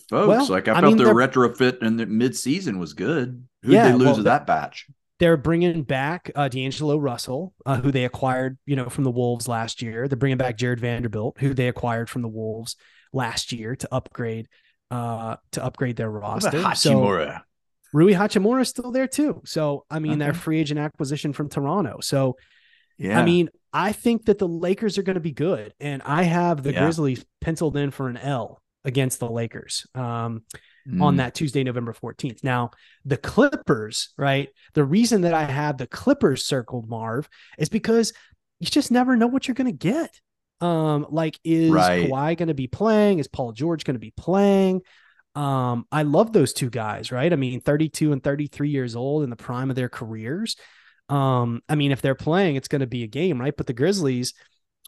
[0.10, 0.28] folks.
[0.28, 3.46] Well, like I, I felt mean, their retrofit in the midseason was good.
[3.64, 4.88] Who yeah, did they lose well, of that batch?
[5.20, 9.48] They're bringing back uh, D'Angelo Russell, uh, who they acquired, you know, from the Wolves
[9.48, 10.08] last year.
[10.08, 12.76] They're bringing back Jared Vanderbilt, who they acquired from the Wolves
[13.14, 14.50] last year to upgrade,
[14.92, 16.76] uh, to upgrade their roster.
[16.76, 17.40] So
[17.94, 19.42] Rui Hachimura is still there too.
[19.46, 20.20] So I mean, okay.
[20.20, 22.00] their free agent acquisition from Toronto.
[22.02, 22.36] So
[22.98, 26.24] yeah, I mean, I think that the Lakers are going to be good, and I
[26.24, 26.82] have the yeah.
[26.82, 30.44] Grizzlies penciled in for an L against the Lakers um,
[30.88, 31.02] mm.
[31.02, 32.44] on that Tuesday, November fourteenth.
[32.44, 32.72] Now,
[33.04, 34.50] the Clippers, right?
[34.74, 38.14] The reason that I have the Clippers circled, Marv, is because
[38.60, 40.20] you just never know what you're going to get.
[40.62, 42.10] Um, like, is right.
[42.10, 43.20] Kawhi going to be playing?
[43.20, 44.82] Is Paul George going to be playing?
[45.36, 47.34] Um, I love those two guys, right?
[47.34, 50.56] I mean, 32 and 33 years old in the prime of their careers.
[51.10, 53.56] Um, I mean, if they're playing, it's going to be a game, right?
[53.56, 54.34] But the Grizzlies,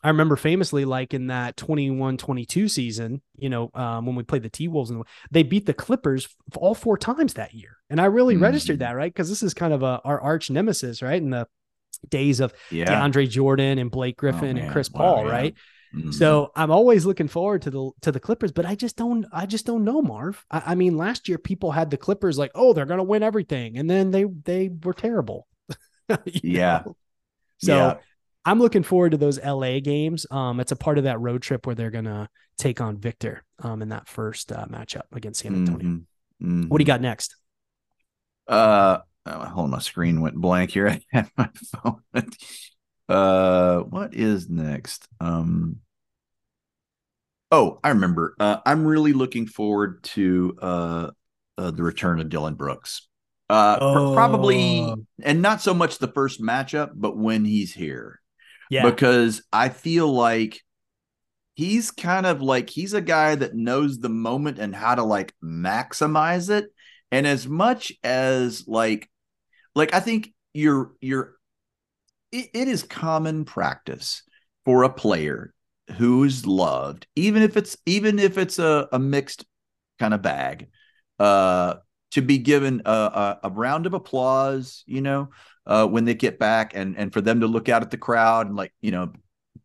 [0.04, 4.44] I remember famously, like in that 21 22 season, you know, um, when we played
[4.44, 7.78] the T Wolves, and they beat the Clippers all four times that year.
[7.90, 8.44] And I really mm-hmm.
[8.44, 9.12] registered that, right?
[9.12, 11.22] Because this is kind of a, our arch nemesis, right?
[11.22, 11.48] In the
[12.10, 12.86] days of yeah.
[12.86, 15.32] DeAndre Jordan and Blake oh, Griffin oh, and Chris Paul, wow, yeah.
[15.32, 15.56] right?
[15.96, 16.12] Mm-hmm.
[16.12, 19.46] So I'm always looking forward to the to the Clippers, but I just don't I
[19.46, 20.46] just don't know, Marv.
[20.52, 23.78] I, I mean, last year people had the Clippers like, oh, they're gonna win everything,
[23.78, 25.48] and then they they were terrible.
[26.26, 26.84] yeah.
[26.86, 26.96] Know?
[27.58, 27.96] So yeah.
[28.46, 30.26] I'm looking forward to those LA games.
[30.30, 33.82] Um, it's a part of that road trip where they're gonna take on Victor um
[33.82, 35.88] in that first uh, matchup against San Antonio.
[35.88, 36.48] Mm-hmm.
[36.48, 36.68] Mm-hmm.
[36.68, 37.36] What do you got next?
[38.48, 40.88] Uh, oh, hold on, my screen went blank here.
[40.90, 42.02] I had my phone.
[43.10, 45.08] uh, what is next?
[45.20, 45.82] Um,
[47.52, 48.36] Oh, I remember.
[48.40, 51.12] Uh, I'm really looking forward to uh,
[51.58, 53.08] uh, the return of Dillon Brooks.
[53.50, 53.94] Uh, oh.
[53.94, 58.20] pr- probably, and not so much the first matchup, but when he's here.
[58.70, 58.90] Yeah.
[58.90, 60.62] Because I feel like
[61.54, 65.34] he's kind of like he's a guy that knows the moment and how to like
[65.44, 66.74] maximize it.
[67.12, 69.10] And as much as like,
[69.76, 71.36] like I think you're you're,
[72.32, 74.24] it, it is common practice
[74.66, 75.54] for a player
[75.98, 79.46] who's loved, even if it's even if it's a, a mixed
[80.00, 80.68] kind of bag,
[81.20, 81.76] uh,
[82.16, 85.30] to be given a, a, a round of applause, you know,
[85.66, 88.48] uh, when they get back, and and for them to look out at the crowd
[88.48, 89.14] and like you know,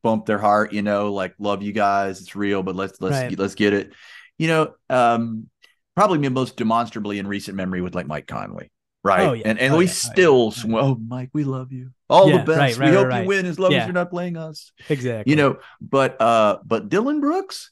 [0.02, 3.38] bump their heart, you know, like love you guys, it's real, but let's let's right.
[3.38, 3.92] let's get it,
[4.38, 4.74] you know.
[4.88, 5.48] Um,
[5.96, 8.70] probably most demonstrably in recent memory with like Mike Conley
[9.02, 9.28] right?
[9.28, 9.42] Oh, yeah.
[9.46, 9.90] And and oh, we yeah.
[9.90, 10.76] still, oh, yeah.
[10.78, 11.90] oh, Mike, we love you.
[12.08, 12.48] All the best.
[12.48, 14.72] Right, right, we hope you win as long as you're not playing us.
[14.88, 15.30] Exactly.
[15.30, 17.70] You know, but uh, but Dillon Brooks,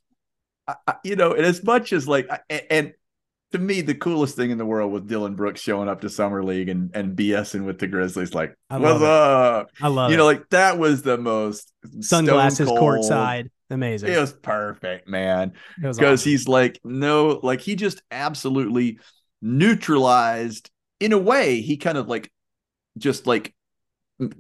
[0.66, 2.94] I, I, you know, and as much as like, I, and
[3.52, 6.42] to me, the coolest thing in the world was Dillon Brooks showing up to summer
[6.42, 8.34] league and and BSing with the Grizzlies.
[8.34, 9.70] Like, what's up?
[9.80, 10.18] I love you it.
[10.18, 13.50] know, like that was the most sunglasses courtside.
[13.70, 14.12] Amazing.
[14.12, 15.52] It was perfect, man.
[15.76, 16.30] Because awesome.
[16.30, 18.98] he's like, no, like he just absolutely
[19.42, 22.30] neutralized in a way, he kind of like
[22.96, 23.54] just like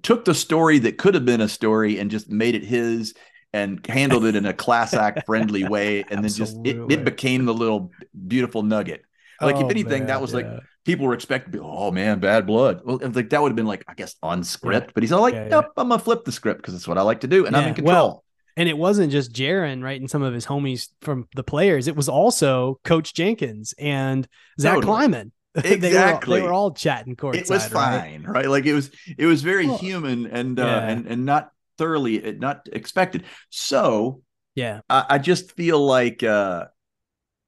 [0.02, 3.14] took the story that could have been a story and just made it his
[3.52, 7.44] and handled it in a class act friendly way and then just it, it, became
[7.44, 7.90] the little
[8.26, 9.02] beautiful nugget
[9.40, 10.36] like oh, if anything man, that was yeah.
[10.36, 13.84] like people were expecting oh man bad blood well like that would have been like
[13.88, 14.92] i guess on script yeah.
[14.94, 17.02] but he's all like yeah, nope i'm gonna flip the script because it's what i
[17.02, 18.24] like to do and i'm in control well,
[18.56, 20.00] and it wasn't just Jaren, right?
[20.00, 21.86] And some of his homies from the players.
[21.86, 24.26] It was also Coach Jenkins and
[24.58, 24.84] Zach totally.
[24.84, 25.32] Kleiman
[25.64, 27.42] exactly they, were, they were all chatting courtside.
[27.42, 28.34] It was fine, right?
[28.34, 28.48] right?
[28.48, 32.32] Like it was it was very well, human and uh, and and not thoroughly uh,
[32.32, 33.24] not expected.
[33.50, 34.22] So
[34.54, 36.66] yeah, I, I just feel like uh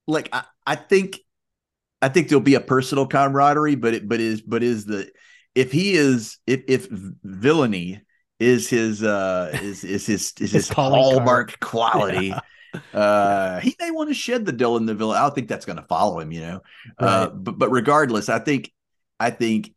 [0.06, 1.18] like I, I think
[2.00, 5.10] I think there'll be a personal camaraderie, but it but is but is the
[5.54, 8.00] if he is if if villainy
[8.38, 12.32] is his uh is is his is his, his hallmark quality
[12.92, 15.16] uh, he may want to shed the Dillon the villain.
[15.16, 16.62] I don't think that's going to follow him, you know.
[17.00, 17.12] Uh, right.
[17.12, 18.72] Uh, but but regardless, I think
[19.18, 19.74] I think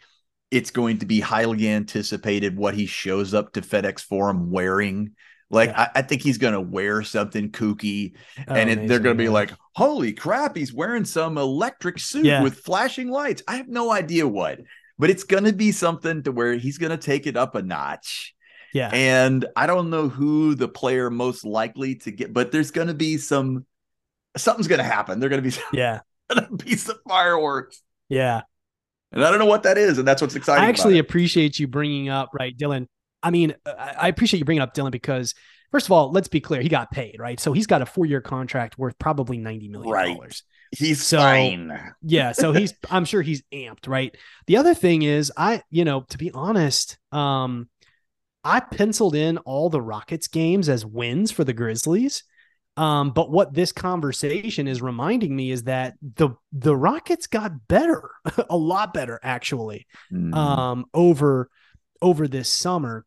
[0.53, 5.15] it's going to be highly anticipated what he shows up to FedEx Forum wearing.
[5.49, 5.89] Like yeah.
[5.95, 8.13] I, I, think he's going to wear something kooky,
[8.47, 12.25] oh, and it, they're going to be like, "Holy crap, he's wearing some electric suit
[12.25, 12.41] yeah.
[12.41, 14.59] with flashing lights." I have no idea what,
[14.97, 17.61] but it's going to be something to where he's going to take it up a
[17.61, 18.33] notch
[18.73, 18.89] Yeah.
[18.93, 22.93] And I don't know who the player most likely to get, but there's going to
[22.93, 23.65] be some,
[24.37, 25.19] something's going to happen.
[25.19, 27.81] They're going to be, yeah, going to be some fireworks.
[28.09, 28.41] Yeah.
[29.13, 29.97] And I don't know what that is.
[29.97, 30.63] And that's what's exciting.
[30.63, 32.89] I actually appreciate you bringing up, right, Dillon.
[33.21, 35.33] I mean, I appreciate you bringing up Dillon because,
[35.71, 37.39] first of all, let's be clear, he got paid, right?
[37.39, 39.89] So he's got a four year contract worth probably $90 million.
[39.89, 40.17] Right.
[40.71, 41.79] He's so, fine.
[42.01, 42.31] yeah.
[42.31, 44.15] So he's, I'm sure he's amped, right?
[44.47, 47.69] The other thing is, I, you know, to be honest, um,
[48.43, 52.23] I penciled in all the Rockets games as wins for the Grizzlies.
[52.75, 58.09] Um, but what this conversation is reminding me is that the the Rockets got better,
[58.49, 60.33] a lot better actually, mm.
[60.33, 61.49] um, over
[62.01, 63.05] over this summer.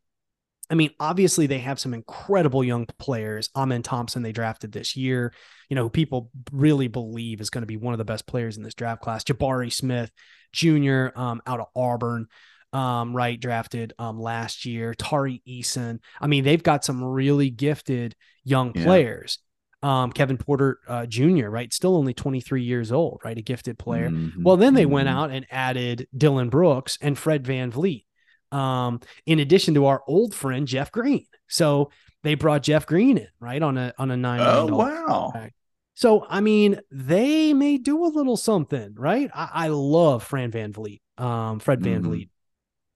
[0.68, 3.50] I mean, obviously they have some incredible young players.
[3.54, 5.32] Amen Thompson they drafted this year,
[5.68, 8.56] you know, who people really believe is going to be one of the best players
[8.56, 9.22] in this draft class.
[9.22, 10.10] Jabari Smith
[10.52, 11.08] Jr.
[11.14, 12.26] Um, out of Auburn
[12.72, 14.94] um, right, drafted um, last year.
[14.94, 16.00] Tari Eason.
[16.20, 18.84] I mean, they've got some really gifted young yeah.
[18.84, 19.38] players.
[19.86, 21.72] Um, Kevin Porter uh, Jr., right?
[21.72, 23.38] Still only 23 years old, right?
[23.38, 24.10] A gifted player.
[24.10, 24.42] Mm-hmm.
[24.42, 24.90] Well, then they mm-hmm.
[24.90, 28.04] went out and added Dillon Brooks and Fred VanVleet,
[28.50, 31.26] um, in addition to our old friend Jeff Green.
[31.46, 31.92] So
[32.24, 33.62] they brought Jeff Green in, right?
[33.62, 34.40] On a on a nine.
[34.42, 35.30] Oh wow.
[35.32, 35.54] Contract.
[35.94, 39.30] So I mean, they may do a little something, right?
[39.32, 42.10] I, I love Fran VanVleet, um, Fred Van mm-hmm.
[42.10, 42.28] Vliet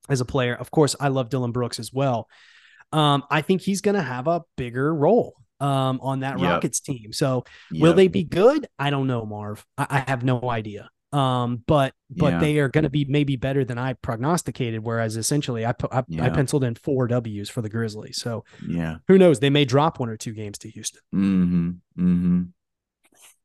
[0.09, 0.57] as a player.
[0.57, 2.29] Of course, I love Dillon Brooks as well.
[2.92, 6.48] Um, I think he's going to have a bigger role um, on that yep.
[6.48, 7.12] Rockets team.
[7.12, 7.82] So yep.
[7.82, 8.66] will they be good?
[8.78, 9.64] I don't know, Marv.
[9.76, 10.90] I, I have no idea.
[11.12, 12.38] Um, but but yeah.
[12.38, 14.84] they are going to be maybe better than I prognosticated.
[14.84, 16.24] Whereas essentially, I, I, yeah.
[16.24, 18.20] I penciled in four Ws for the Grizzlies.
[18.20, 19.40] So yeah, who knows?
[19.40, 21.00] They may drop one or two games to Houston.
[21.12, 21.70] Hmm.
[21.96, 22.42] Hmm.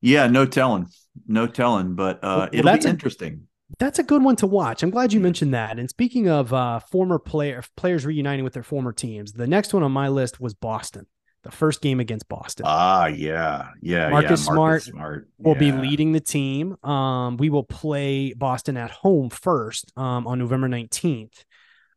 [0.01, 0.27] Yeah.
[0.27, 0.87] No telling.
[1.27, 1.95] No telling.
[1.95, 3.47] But uh, well, it'll be interesting.
[3.79, 4.83] That's a good one to watch.
[4.83, 5.79] I'm glad you mentioned that.
[5.79, 9.81] And speaking of uh, former player players reuniting with their former teams, the next one
[9.81, 11.07] on my list was Boston.
[11.45, 12.65] The first game against Boston.
[12.67, 14.09] Ah, yeah, yeah.
[14.09, 14.53] Marcus, yeah.
[14.53, 16.75] Smart, Smart will be leading the team.
[16.83, 21.45] Um, we will play Boston at home first um, on November 19th.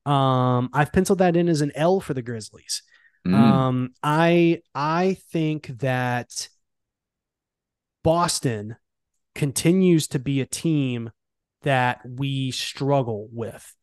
[0.04, 2.82] Um, I've penciled that in as an L for the Grizzlies.
[3.26, 3.34] Mm.
[3.34, 6.48] Um, I I think that
[8.04, 8.76] Boston
[9.34, 11.10] continues to be a team
[11.62, 13.74] that we struggle with.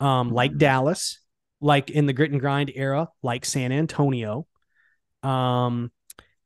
[0.00, 0.58] Um, like mm-hmm.
[0.58, 1.20] Dallas,
[1.60, 4.46] like in the grit and grind era, like San Antonio.
[5.24, 5.90] Um,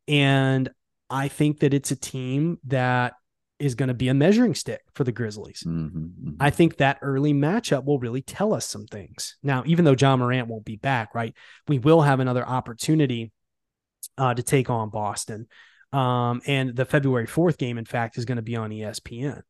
[0.06, 0.70] and
[1.10, 3.14] I think that it's a team that
[3.58, 5.64] is going to be a measuring stick for the Grizzlies.
[5.66, 6.30] Mm-hmm, mm-hmm.
[6.38, 9.36] I think that early matchup will really tell us some things.
[9.42, 11.34] Now, even though Ja Morant won't be back, right,
[11.66, 13.32] we will have another opportunity
[14.16, 15.48] uh, to take on Boston.
[15.92, 19.42] Um, and the February 4th game, in fact, is going to be on ESPN.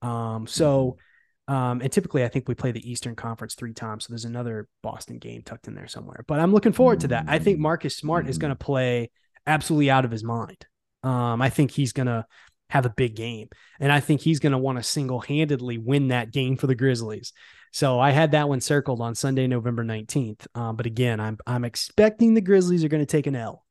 [0.00, 1.00] Um, so, mm-hmm.
[1.48, 4.04] Um, and typically I think we play the Eastern Conference three times.
[4.04, 6.24] So there's another Boston game tucked in there somewhere.
[6.26, 7.24] But I'm looking forward to that.
[7.28, 8.64] I think Marcus Smart is going to mm-hmm.
[8.64, 9.10] play
[9.46, 10.66] absolutely out of his mind.
[11.02, 12.24] Um, I think he's going to
[12.70, 13.48] have a big game.
[13.80, 16.74] And I think he's going to want to single handedly win that game for the
[16.74, 17.32] Grizzlies.
[17.72, 20.46] So I had that one circled on Sunday, November 19th.
[20.54, 23.64] Um, but again, I'm, I'm expecting the Grizzlies are going to take an L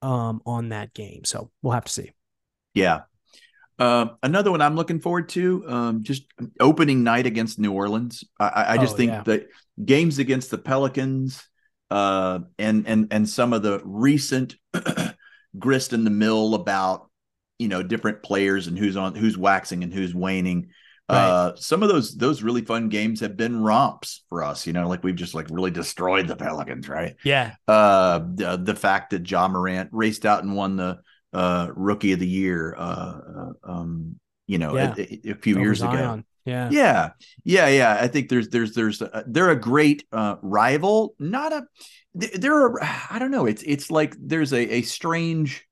[0.00, 1.24] um, on that game.
[1.24, 2.12] So we'll have to see.
[2.74, 3.02] Yeah.
[3.78, 6.24] Uh, another one I'm looking forward to, um, just
[6.60, 8.24] opening night against New Orleans.
[8.38, 9.22] I, I just oh, think yeah.
[9.24, 9.48] that
[9.84, 11.42] games against the Pelicans
[11.92, 14.56] uh, and and and some of the recent
[15.58, 17.10] grist in the mill about
[17.58, 20.70] you know different players and who's on who's waxing and who's waning.
[21.10, 21.18] Right.
[21.18, 24.66] Uh, some of those those really fun games have been romps for us.
[24.66, 27.16] You know, like we've just like really destroyed the Pelicans, right?
[27.24, 27.54] Yeah.
[27.68, 31.00] Uh, the, the fact that Ja Morant raced out and won the
[31.32, 34.16] uh, rookie of the year, uh, uh um,
[34.46, 34.94] you know, yeah.
[34.96, 35.94] a, a, few Over years Zion.
[35.94, 36.22] ago.
[36.44, 36.70] Yeah.
[36.70, 37.10] Yeah.
[37.44, 37.68] Yeah.
[37.68, 37.98] Yeah.
[38.00, 41.64] I think there's, there's, there's, a, they're a great uh, rival, not a,
[42.14, 43.46] they're, I don't know.
[43.46, 45.66] It's, it's like there's a, a strange,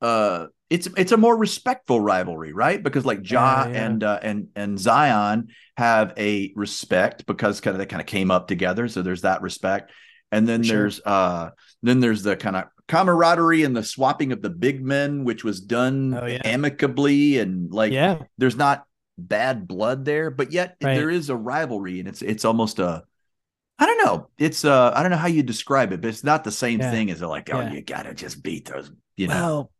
[0.00, 2.82] uh, it's it's a more respectful rivalry, right?
[2.82, 3.86] Because like Ja yeah, yeah.
[3.86, 8.30] and uh, and and Zion have a respect because kind of they kind of came
[8.30, 9.92] up together, so there's that respect.
[10.30, 10.76] And then sure.
[10.76, 11.50] there's uh
[11.82, 15.60] then there's the kind of camaraderie and the swapping of the big men, which was
[15.60, 16.42] done oh, yeah.
[16.44, 18.22] amicably and like yeah.
[18.38, 20.94] there's not bad blood there, but yet right.
[20.94, 23.04] there is a rivalry and it's it's almost a
[23.78, 24.28] I don't know.
[24.38, 26.90] It's uh I don't know how you describe it, but it's not the same yeah.
[26.90, 29.34] thing as like, oh, you gotta just beat those, you know.
[29.34, 29.70] Well,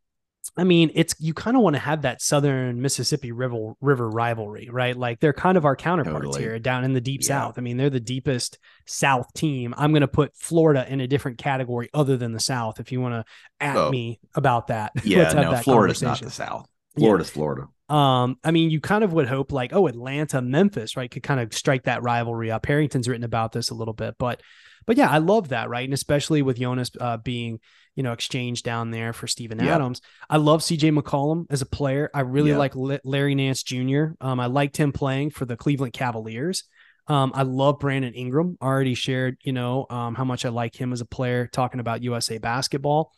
[0.57, 4.69] I mean, it's you kind of want to have that Southern Mississippi River River rivalry,
[4.71, 4.95] right?
[4.95, 6.41] Like they're kind of our counterparts totally.
[6.41, 7.27] here down in the deep yeah.
[7.27, 7.57] South.
[7.57, 9.73] I mean, they're the deepest South team.
[9.77, 12.79] I'm going to put Florida in a different category other than the South.
[12.79, 13.25] If you want to
[13.59, 13.89] at oh.
[13.89, 16.67] me about that, yeah, no, Florida's not the South.
[16.97, 17.33] Florida's yeah.
[17.33, 17.67] Florida.
[17.89, 21.39] Um, I mean, you kind of would hope like, oh, Atlanta, Memphis, right, could kind
[21.39, 22.65] of strike that rivalry up.
[22.65, 24.41] Harrington's written about this a little bit, but
[24.85, 25.83] but yeah, I love that, right?
[25.83, 27.59] And especially with Jonas uh, being,
[27.99, 29.75] you know, exchange down there for Steven yep.
[29.75, 29.99] Adams.
[30.29, 32.09] I love CJ McCollum as a player.
[32.13, 32.57] I really yep.
[32.57, 34.11] like L- Larry Nance Jr.
[34.21, 36.63] Um, I liked him playing for the Cleveland Cavaliers.
[37.07, 38.57] Um, I love Brandon Ingram.
[38.61, 41.47] Already shared, you know, um, how much I like him as a player.
[41.47, 43.11] Talking about USA basketball,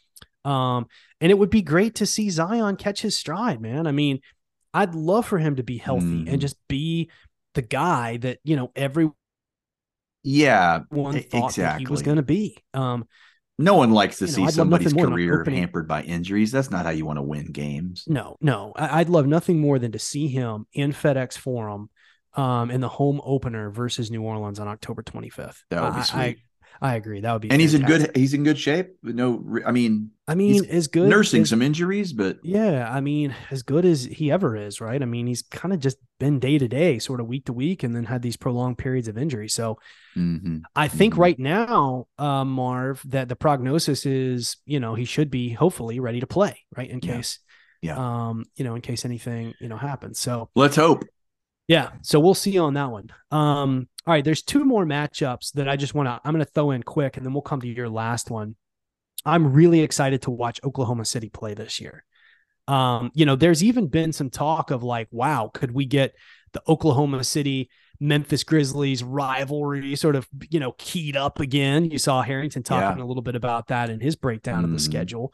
[0.46, 0.88] um,
[1.20, 3.86] and it would be great to see Zion catch his stride, man.
[3.86, 4.20] I mean,
[4.74, 6.28] I'd love for him to be healthy mm.
[6.28, 7.12] and just be
[7.54, 9.12] the guy that you know every
[10.24, 11.86] yeah one thought exactly.
[11.86, 12.58] he was going to be.
[12.74, 13.06] Um,
[13.62, 16.52] no one likes to see know, somebody's career hampered by injuries.
[16.52, 18.06] That's not how you want to win games.
[18.08, 18.74] No, no.
[18.76, 21.90] I'd love nothing more than to see him in FedEx Forum
[22.34, 25.64] um, in the home opener versus New Orleans on October 25th.
[25.70, 26.40] That would be sweet.
[26.82, 27.22] I, agree.
[27.22, 27.82] That would be, and fantastic.
[27.82, 28.16] he's in good.
[28.16, 28.96] He's in good shape.
[29.04, 33.36] No, I mean, I mean, as good nursing as, some injuries, but yeah, I mean,
[33.50, 35.02] as good as he ever is, right?
[35.02, 37.84] I mean, he's kind of just been day to day, sort of week to week,
[37.84, 39.50] and then had these prolonged periods of injury.
[39.50, 39.80] So,
[40.16, 40.60] mm-hmm.
[40.76, 41.22] I think mm-hmm.
[41.22, 46.20] right now, uh, Marv, that the prognosis is, you know, he should be hopefully ready
[46.20, 46.90] to play, right?
[46.90, 47.16] In yeah.
[47.16, 47.40] case,
[47.82, 50.20] yeah, um, you know, in case anything, you know, happens.
[50.20, 51.04] So let's hope.
[51.68, 53.12] Yeah, so we'll see on that one.
[53.32, 56.52] Um, all right, there's two more matchups that I just want to I'm going to
[56.52, 58.56] throw in quick and then we'll come to your last one.
[59.26, 62.04] I'm really excited to watch Oklahoma City play this year.
[62.68, 66.16] Um, you know, there's even been some talk of like, wow, could we get
[66.54, 71.92] the Oklahoma City Memphis Grizzlies rivalry sort of, you know, keyed up again?
[71.92, 73.04] You saw Harrington talking yeah.
[73.04, 74.66] a little bit about that in his breakdown mm.
[74.66, 74.92] of the mm-hmm.
[74.92, 75.34] schedule.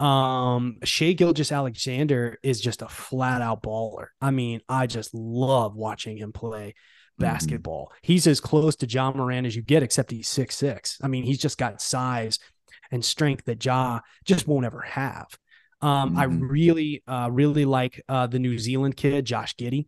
[0.00, 4.08] Um, Shai Gilgeous-Alexander is just a flat out baller.
[4.20, 6.74] I mean, I just love watching him play.
[7.18, 7.86] Basketball.
[7.86, 7.98] Mm-hmm.
[8.02, 10.98] He's as close to Ja Morant as you get, except he's six six.
[11.02, 12.38] I mean, he's just got size
[12.90, 15.26] and strength that Ja just won't ever have.
[15.80, 16.18] Um, mm-hmm.
[16.18, 19.86] I really, uh, really like uh, the New Zealand kid, Josh Giddey.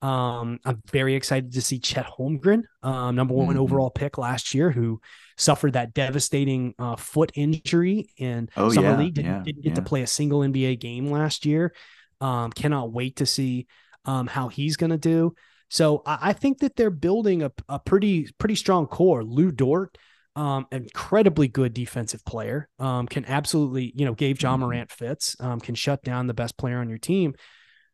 [0.00, 3.58] Um, I'm very excited to see Chet Holmgren, um, number one mm-hmm.
[3.58, 5.00] overall pick last year, who
[5.36, 9.14] suffered that devastating uh, foot injury in oh, summer yeah, league.
[9.14, 9.74] Didn't, yeah, didn't get yeah.
[9.74, 11.74] to play a single NBA game last year.
[12.20, 13.66] Um, cannot wait to see
[14.04, 15.34] um, how he's going to do.
[15.68, 19.22] So I, I, think that they're building a, a pretty pretty strong core.
[19.22, 19.96] Lu Dort,
[20.36, 24.62] um, incredibly good defensive player, um, can absolutely you know gave Ja mm-hmm.
[24.62, 27.34] Morant fits, um, can shut down the best player on your team.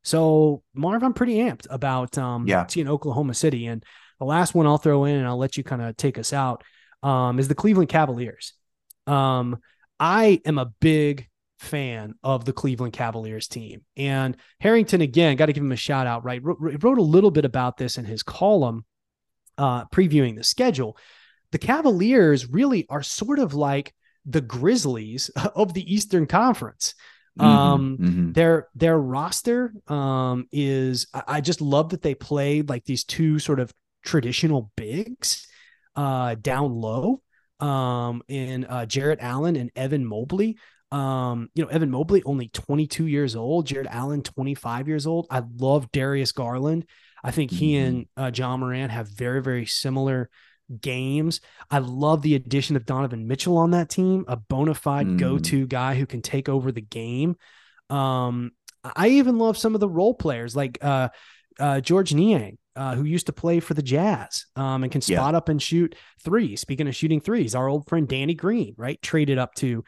[0.04, 2.66] So Marv, I'm pretty amped about um, yeah.
[2.66, 3.66] seeing Oklahoma City.
[3.66, 3.82] And
[4.18, 6.62] the last one I'll throw in, and I'll let you kind of take us out
[7.02, 8.52] um, is the Cleveland Cavaliers.
[9.06, 9.58] Um,
[9.98, 11.28] I am a big
[11.64, 13.83] fan of the Cleveland Cavaliers team.
[13.96, 16.42] And Harrington, again, got to give him a shout out, right?
[16.42, 18.85] Wrote, wrote a little bit about this in his column
[19.59, 20.96] uh, previewing the schedule.
[21.53, 23.94] The Cavaliers really are sort of like
[24.27, 26.94] the Grizzlies of the Eastern Conference.
[27.38, 28.33] Mm-hmm, um, mm-hmm.
[28.33, 33.59] their their roster um is I just love that they played like these two sort
[33.59, 33.74] of
[34.05, 35.48] traditional bigs
[35.96, 37.22] uh, down low
[37.61, 40.59] um, in uh, Jarrett Allen and Evan Mobley.
[40.94, 45.26] Um, you know, Evan Mobley only 22 years old, Jarrett Allen 25 years old.
[45.28, 46.87] I love Darius Garland.
[47.24, 47.87] I think he mm-hmm.
[47.87, 50.30] and uh, Ja Morant have very, very similar
[50.80, 51.40] games.
[51.68, 55.18] I love the addition of Donovan Mitchell on that team, a bona fide mm.
[55.18, 57.35] go-to guy who can take over the game.
[57.90, 58.52] Um,
[58.85, 61.09] I even love some of the role players like uh,
[61.59, 65.35] uh, Georges Niang uh, who used to play for the Jazz um, and can spot
[65.35, 65.38] yeah.
[65.38, 66.61] up and shoot threes.
[66.61, 69.85] Speaking of shooting threes, our old friend Danny Green, right, traded up to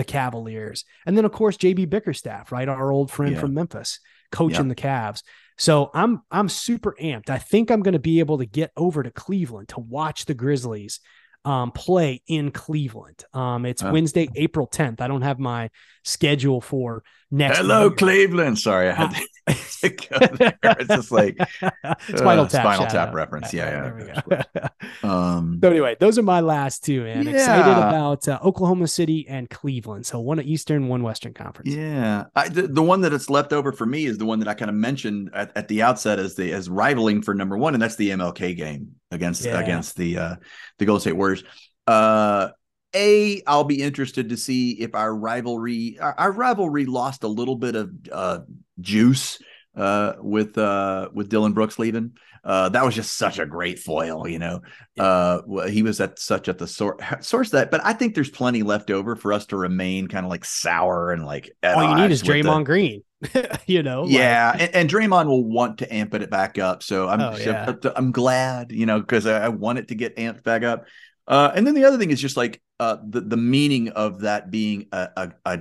[0.00, 0.86] the Cavaliers.
[1.04, 3.40] And then, of course, JB Bickerstaff, right, our old friend yeah.
[3.40, 4.00] from Memphis,
[4.32, 4.74] coaching yeah.
[4.74, 5.22] the Cavs.
[5.58, 7.28] So I'm I'm super amped.
[7.28, 10.32] I think I'm going to be able to get over to Cleveland to watch the
[10.32, 11.00] Grizzlies
[11.44, 13.24] um, play in Cleveland.
[13.34, 15.02] Um, it's Wednesday, April 10th.
[15.02, 15.68] I don't have my
[16.02, 17.58] schedule for next.
[17.58, 17.90] Hello, year.
[17.90, 18.58] Cleveland.
[18.58, 19.14] Sorry, I had
[19.80, 20.58] to, go there.
[20.62, 21.38] It's just like
[22.08, 23.52] Spinal uh, Tap, Spinal Tap reference.
[23.52, 24.68] Yeah, yeah.
[25.02, 27.24] um, so anyway, those are my last two, man.
[27.24, 27.32] Yeah.
[27.32, 30.06] Excited about uh, Oklahoma City and Cleveland.
[30.06, 31.74] So one Eastern, one Western Conference.
[31.74, 34.48] Yeah, I, the, the one that it's left over for me is the one that
[34.48, 37.74] I kind of mentioned at, at the outset as the as rivaling for number one,
[37.74, 39.58] and that's the MLK game against yeah.
[39.60, 40.36] against the uh,
[40.78, 41.44] the Golden State Warriors.
[41.86, 42.50] Uh,
[42.94, 47.56] a, I'll be interested to see if our rivalry our, our rivalry lost a little
[47.56, 48.40] bit of uh,
[48.80, 49.38] juice
[49.76, 52.12] uh, with uh, with Dillon Brooks leaving.
[52.42, 54.62] Uh, that was just such a great foil, you know.
[54.98, 58.62] Uh, he was at such at the sor- source that, but I think there's plenty
[58.62, 61.50] left over for us to remain kind of like sour and like.
[61.62, 63.02] All you need is Draymond the, Green.
[63.66, 64.62] you know, yeah, like...
[64.62, 66.82] and, and, Draymond will want to amp it back up.
[66.82, 67.74] So I'm oh, yeah.
[67.94, 70.86] I'm glad, you know, because I, I, want it to get amped back up.
[71.30, 74.50] Uh, and then the other thing is just like uh, the the meaning of that
[74.50, 75.58] being a a, a,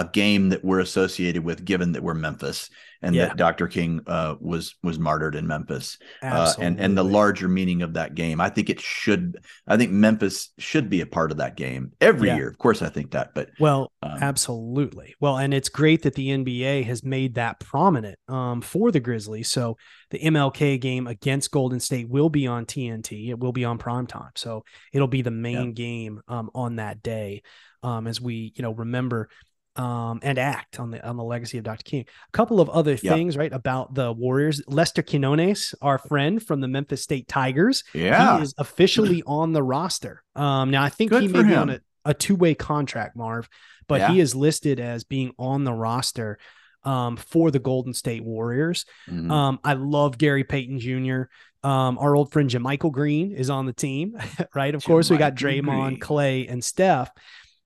[0.00, 2.70] a game that we're associated with, given that we're Memphis
[3.02, 3.26] and yeah.
[3.26, 3.66] that Dr.
[3.66, 8.14] King uh, was was martyred in Memphis, uh, and and the larger meaning of that
[8.14, 8.40] game.
[8.40, 9.42] I think it should.
[9.66, 12.36] I think Memphis should be a part of that game every yeah.
[12.36, 12.48] year.
[12.48, 13.34] Of course, I think that.
[13.34, 15.14] But well, um, absolutely.
[15.20, 19.50] Well, and it's great that the NBA has made that prominent um, for the Grizzlies.
[19.50, 19.76] So
[20.10, 23.30] the MLK game against Golden State will be on TNT.
[23.30, 24.32] It will be on prime time.
[24.36, 25.72] So it'll be the main yeah.
[25.72, 27.42] game um, on that day.
[27.82, 29.30] Um, as we, you know, remember
[29.76, 31.82] um, and act on the on the legacy of Dr.
[31.84, 32.04] King.
[32.28, 34.62] A couple of other things, right, about the Warriors.
[34.66, 39.62] Lester Quinones, our friend from the Memphis State Tigers, yeah, he is officially on the
[39.62, 40.22] roster.
[40.34, 43.48] Um, now I think Good he may be on a, a two way contract, Marv,
[43.86, 44.12] but yeah.
[44.12, 46.38] he is listed as being on the roster
[46.82, 48.86] um, for the Golden State Warriors.
[49.08, 49.30] Mm-hmm.
[49.30, 51.22] Um, I love Gary Payton Jr.
[51.62, 54.18] Um, our old friend JaMychal Green is on the team,
[54.54, 54.74] right?
[54.74, 56.00] Of course, we got Draymond, Green.
[56.00, 57.10] Klay, and Steph.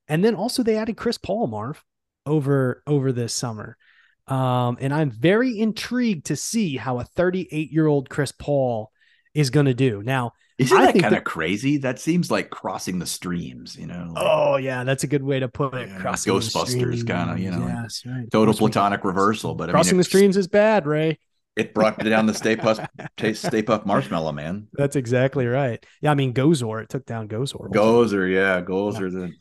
[0.09, 1.83] And then also they added Chris Paul, Marv
[2.27, 3.77] over over this summer.
[4.27, 8.91] Um, and I'm very intrigued to see how a 38 year old Chris Paul
[9.35, 10.03] is going to do.
[10.03, 11.79] Now, isn't that kind of crazy?
[11.79, 14.13] That seems like crossing the streams, you know?
[14.15, 15.89] Like, oh yeah, that's a good way to put it.
[15.89, 18.31] Yeah, Ghostbusters, kind of, you know, yes, right.
[18.31, 19.55] total protonic reversal.
[19.55, 21.19] But crossing I mean, the streams is bad, Ray.
[21.57, 22.87] It brought down the Stay Puft,
[23.37, 24.69] Stay Puft Marshmallow Man.
[24.73, 25.85] That's exactly right.
[26.01, 26.83] Yeah, I mean Gozer.
[26.83, 27.69] It took down Gozer.
[27.71, 29.13] Gozer, yeah, Gozer.
[29.13, 29.19] Yeah.
[29.19, 29.33] The,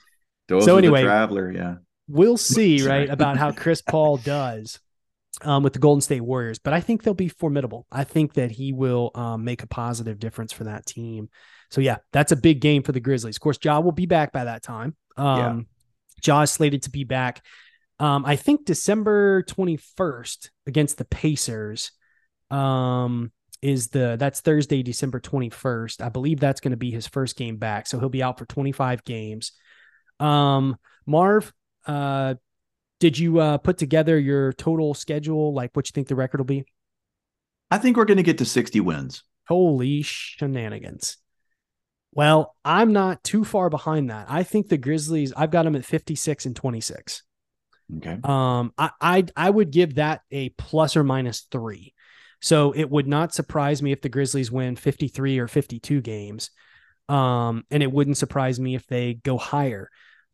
[0.48, 1.76] those so anyway, traveler, yeah
[2.08, 4.80] we'll see, right, about how Chris Paul does
[5.42, 6.60] um, with the Golden State Warriors.
[6.60, 7.86] But I think they'll be formidable.
[7.92, 11.30] I think that he will um, make a positive difference for that team.
[11.72, 13.38] So yeah, that's a big game for the Grizzlies.
[13.38, 14.96] Of course, Ja will be back by that time.
[15.18, 15.68] Um,
[16.24, 16.36] yeah.
[16.36, 17.44] Ja is slated to be back.
[18.00, 21.92] Um, I think December 21st against the Pacers
[22.52, 23.32] um,
[23.62, 26.02] is the that's Thursday, December 21st.
[26.02, 27.88] I believe that's going to be his first game back.
[27.88, 29.54] So he'll be out for 25 games.
[30.20, 31.52] Um, Marv,
[31.86, 32.36] uh,
[33.00, 35.54] did you uh, put together your total schedule?
[35.54, 36.66] Like what you think the record will be?
[37.70, 39.24] I think we're going to get to 60 wins.
[39.48, 41.18] Holy shenanigans.
[42.14, 44.28] Well, I'm not too far behind that.
[44.30, 47.24] I think the Grizzlies, I've got them at 56 and 26.
[47.98, 48.20] Okay.
[48.24, 51.94] Um, I, I I would give that a plus or minus three.
[52.42, 56.52] So it would not surprise me if the Grizzlies win 53 or 52 games.
[57.10, 59.90] Um, and it wouldn't surprise me if they go higher.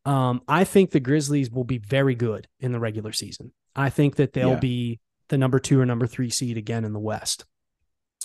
[0.06, 3.52] Um, I think the Grizzlies will be very good in the regular season.
[3.76, 4.60] I think that they'll yeah.
[4.60, 7.46] be the number two or number three seed again in the West.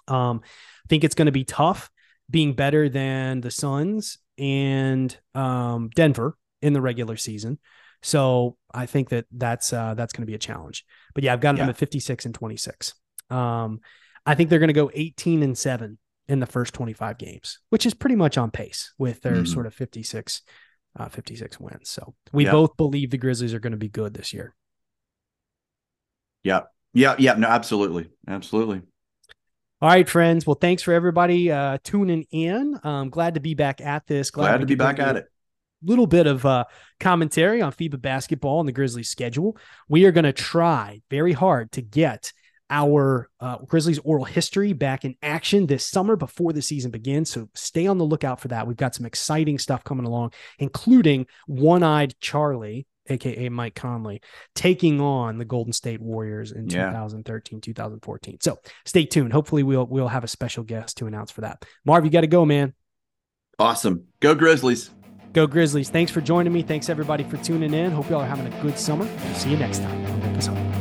[0.08, 1.90] Um, I think it's going to be tough
[2.30, 7.58] being better than the Suns and um, Denver in the regular season.
[8.02, 10.84] So I think that that's uh, that's going to be a challenge.
[11.14, 12.94] But yeah, I've got them at 56 and 26.
[13.30, 13.80] Um,
[14.26, 15.98] I think they're going to go 18 and seven
[16.28, 19.44] in the first 25 games, which is pretty much on pace with their mm-hmm.
[19.44, 20.42] sort of 56
[20.98, 21.90] uh, 56 wins.
[21.90, 24.54] So we both believe the Grizzlies are going to be good this year.
[26.42, 26.62] Yeah.
[26.92, 27.16] Yeah.
[27.18, 27.34] Yeah.
[27.34, 28.10] No, absolutely.
[28.28, 28.82] Absolutely.
[29.80, 30.46] All right, friends.
[30.46, 32.78] Well, thanks for everybody uh, tuning in.
[32.84, 34.30] I'm glad to be back at this.
[34.30, 35.26] Glad, glad to be back at it.
[35.82, 36.64] Little bit of uh,
[37.00, 39.58] commentary on FIBA basketball and the Grizzlies schedule.
[39.88, 42.32] We are going to try very hard to get
[42.70, 47.30] our uh, Grizzlies oral history back in action this summer before the season begins.
[47.30, 48.66] So stay on the lookout for that.
[48.66, 54.22] We've got some exciting stuff coming along, including One Eyed Charlie, aka Mike Conley,
[54.54, 56.86] taking on the Golden State Warriors in yeah.
[56.86, 58.38] 2013, 2014.
[58.40, 59.32] So stay tuned.
[59.32, 61.64] Hopefully, we'll we'll have a special guest to announce for that.
[61.84, 62.72] Marv, you got to go, man.
[63.58, 64.06] Awesome.
[64.20, 64.90] Go Grizzlies.
[65.32, 65.90] Go Grizzlies.
[65.90, 66.62] Thanks for joining me.
[66.62, 67.90] Thanks everybody for tuning in.
[67.90, 69.08] Hope y'all are having a good summer.
[69.34, 70.73] see you next time on Home.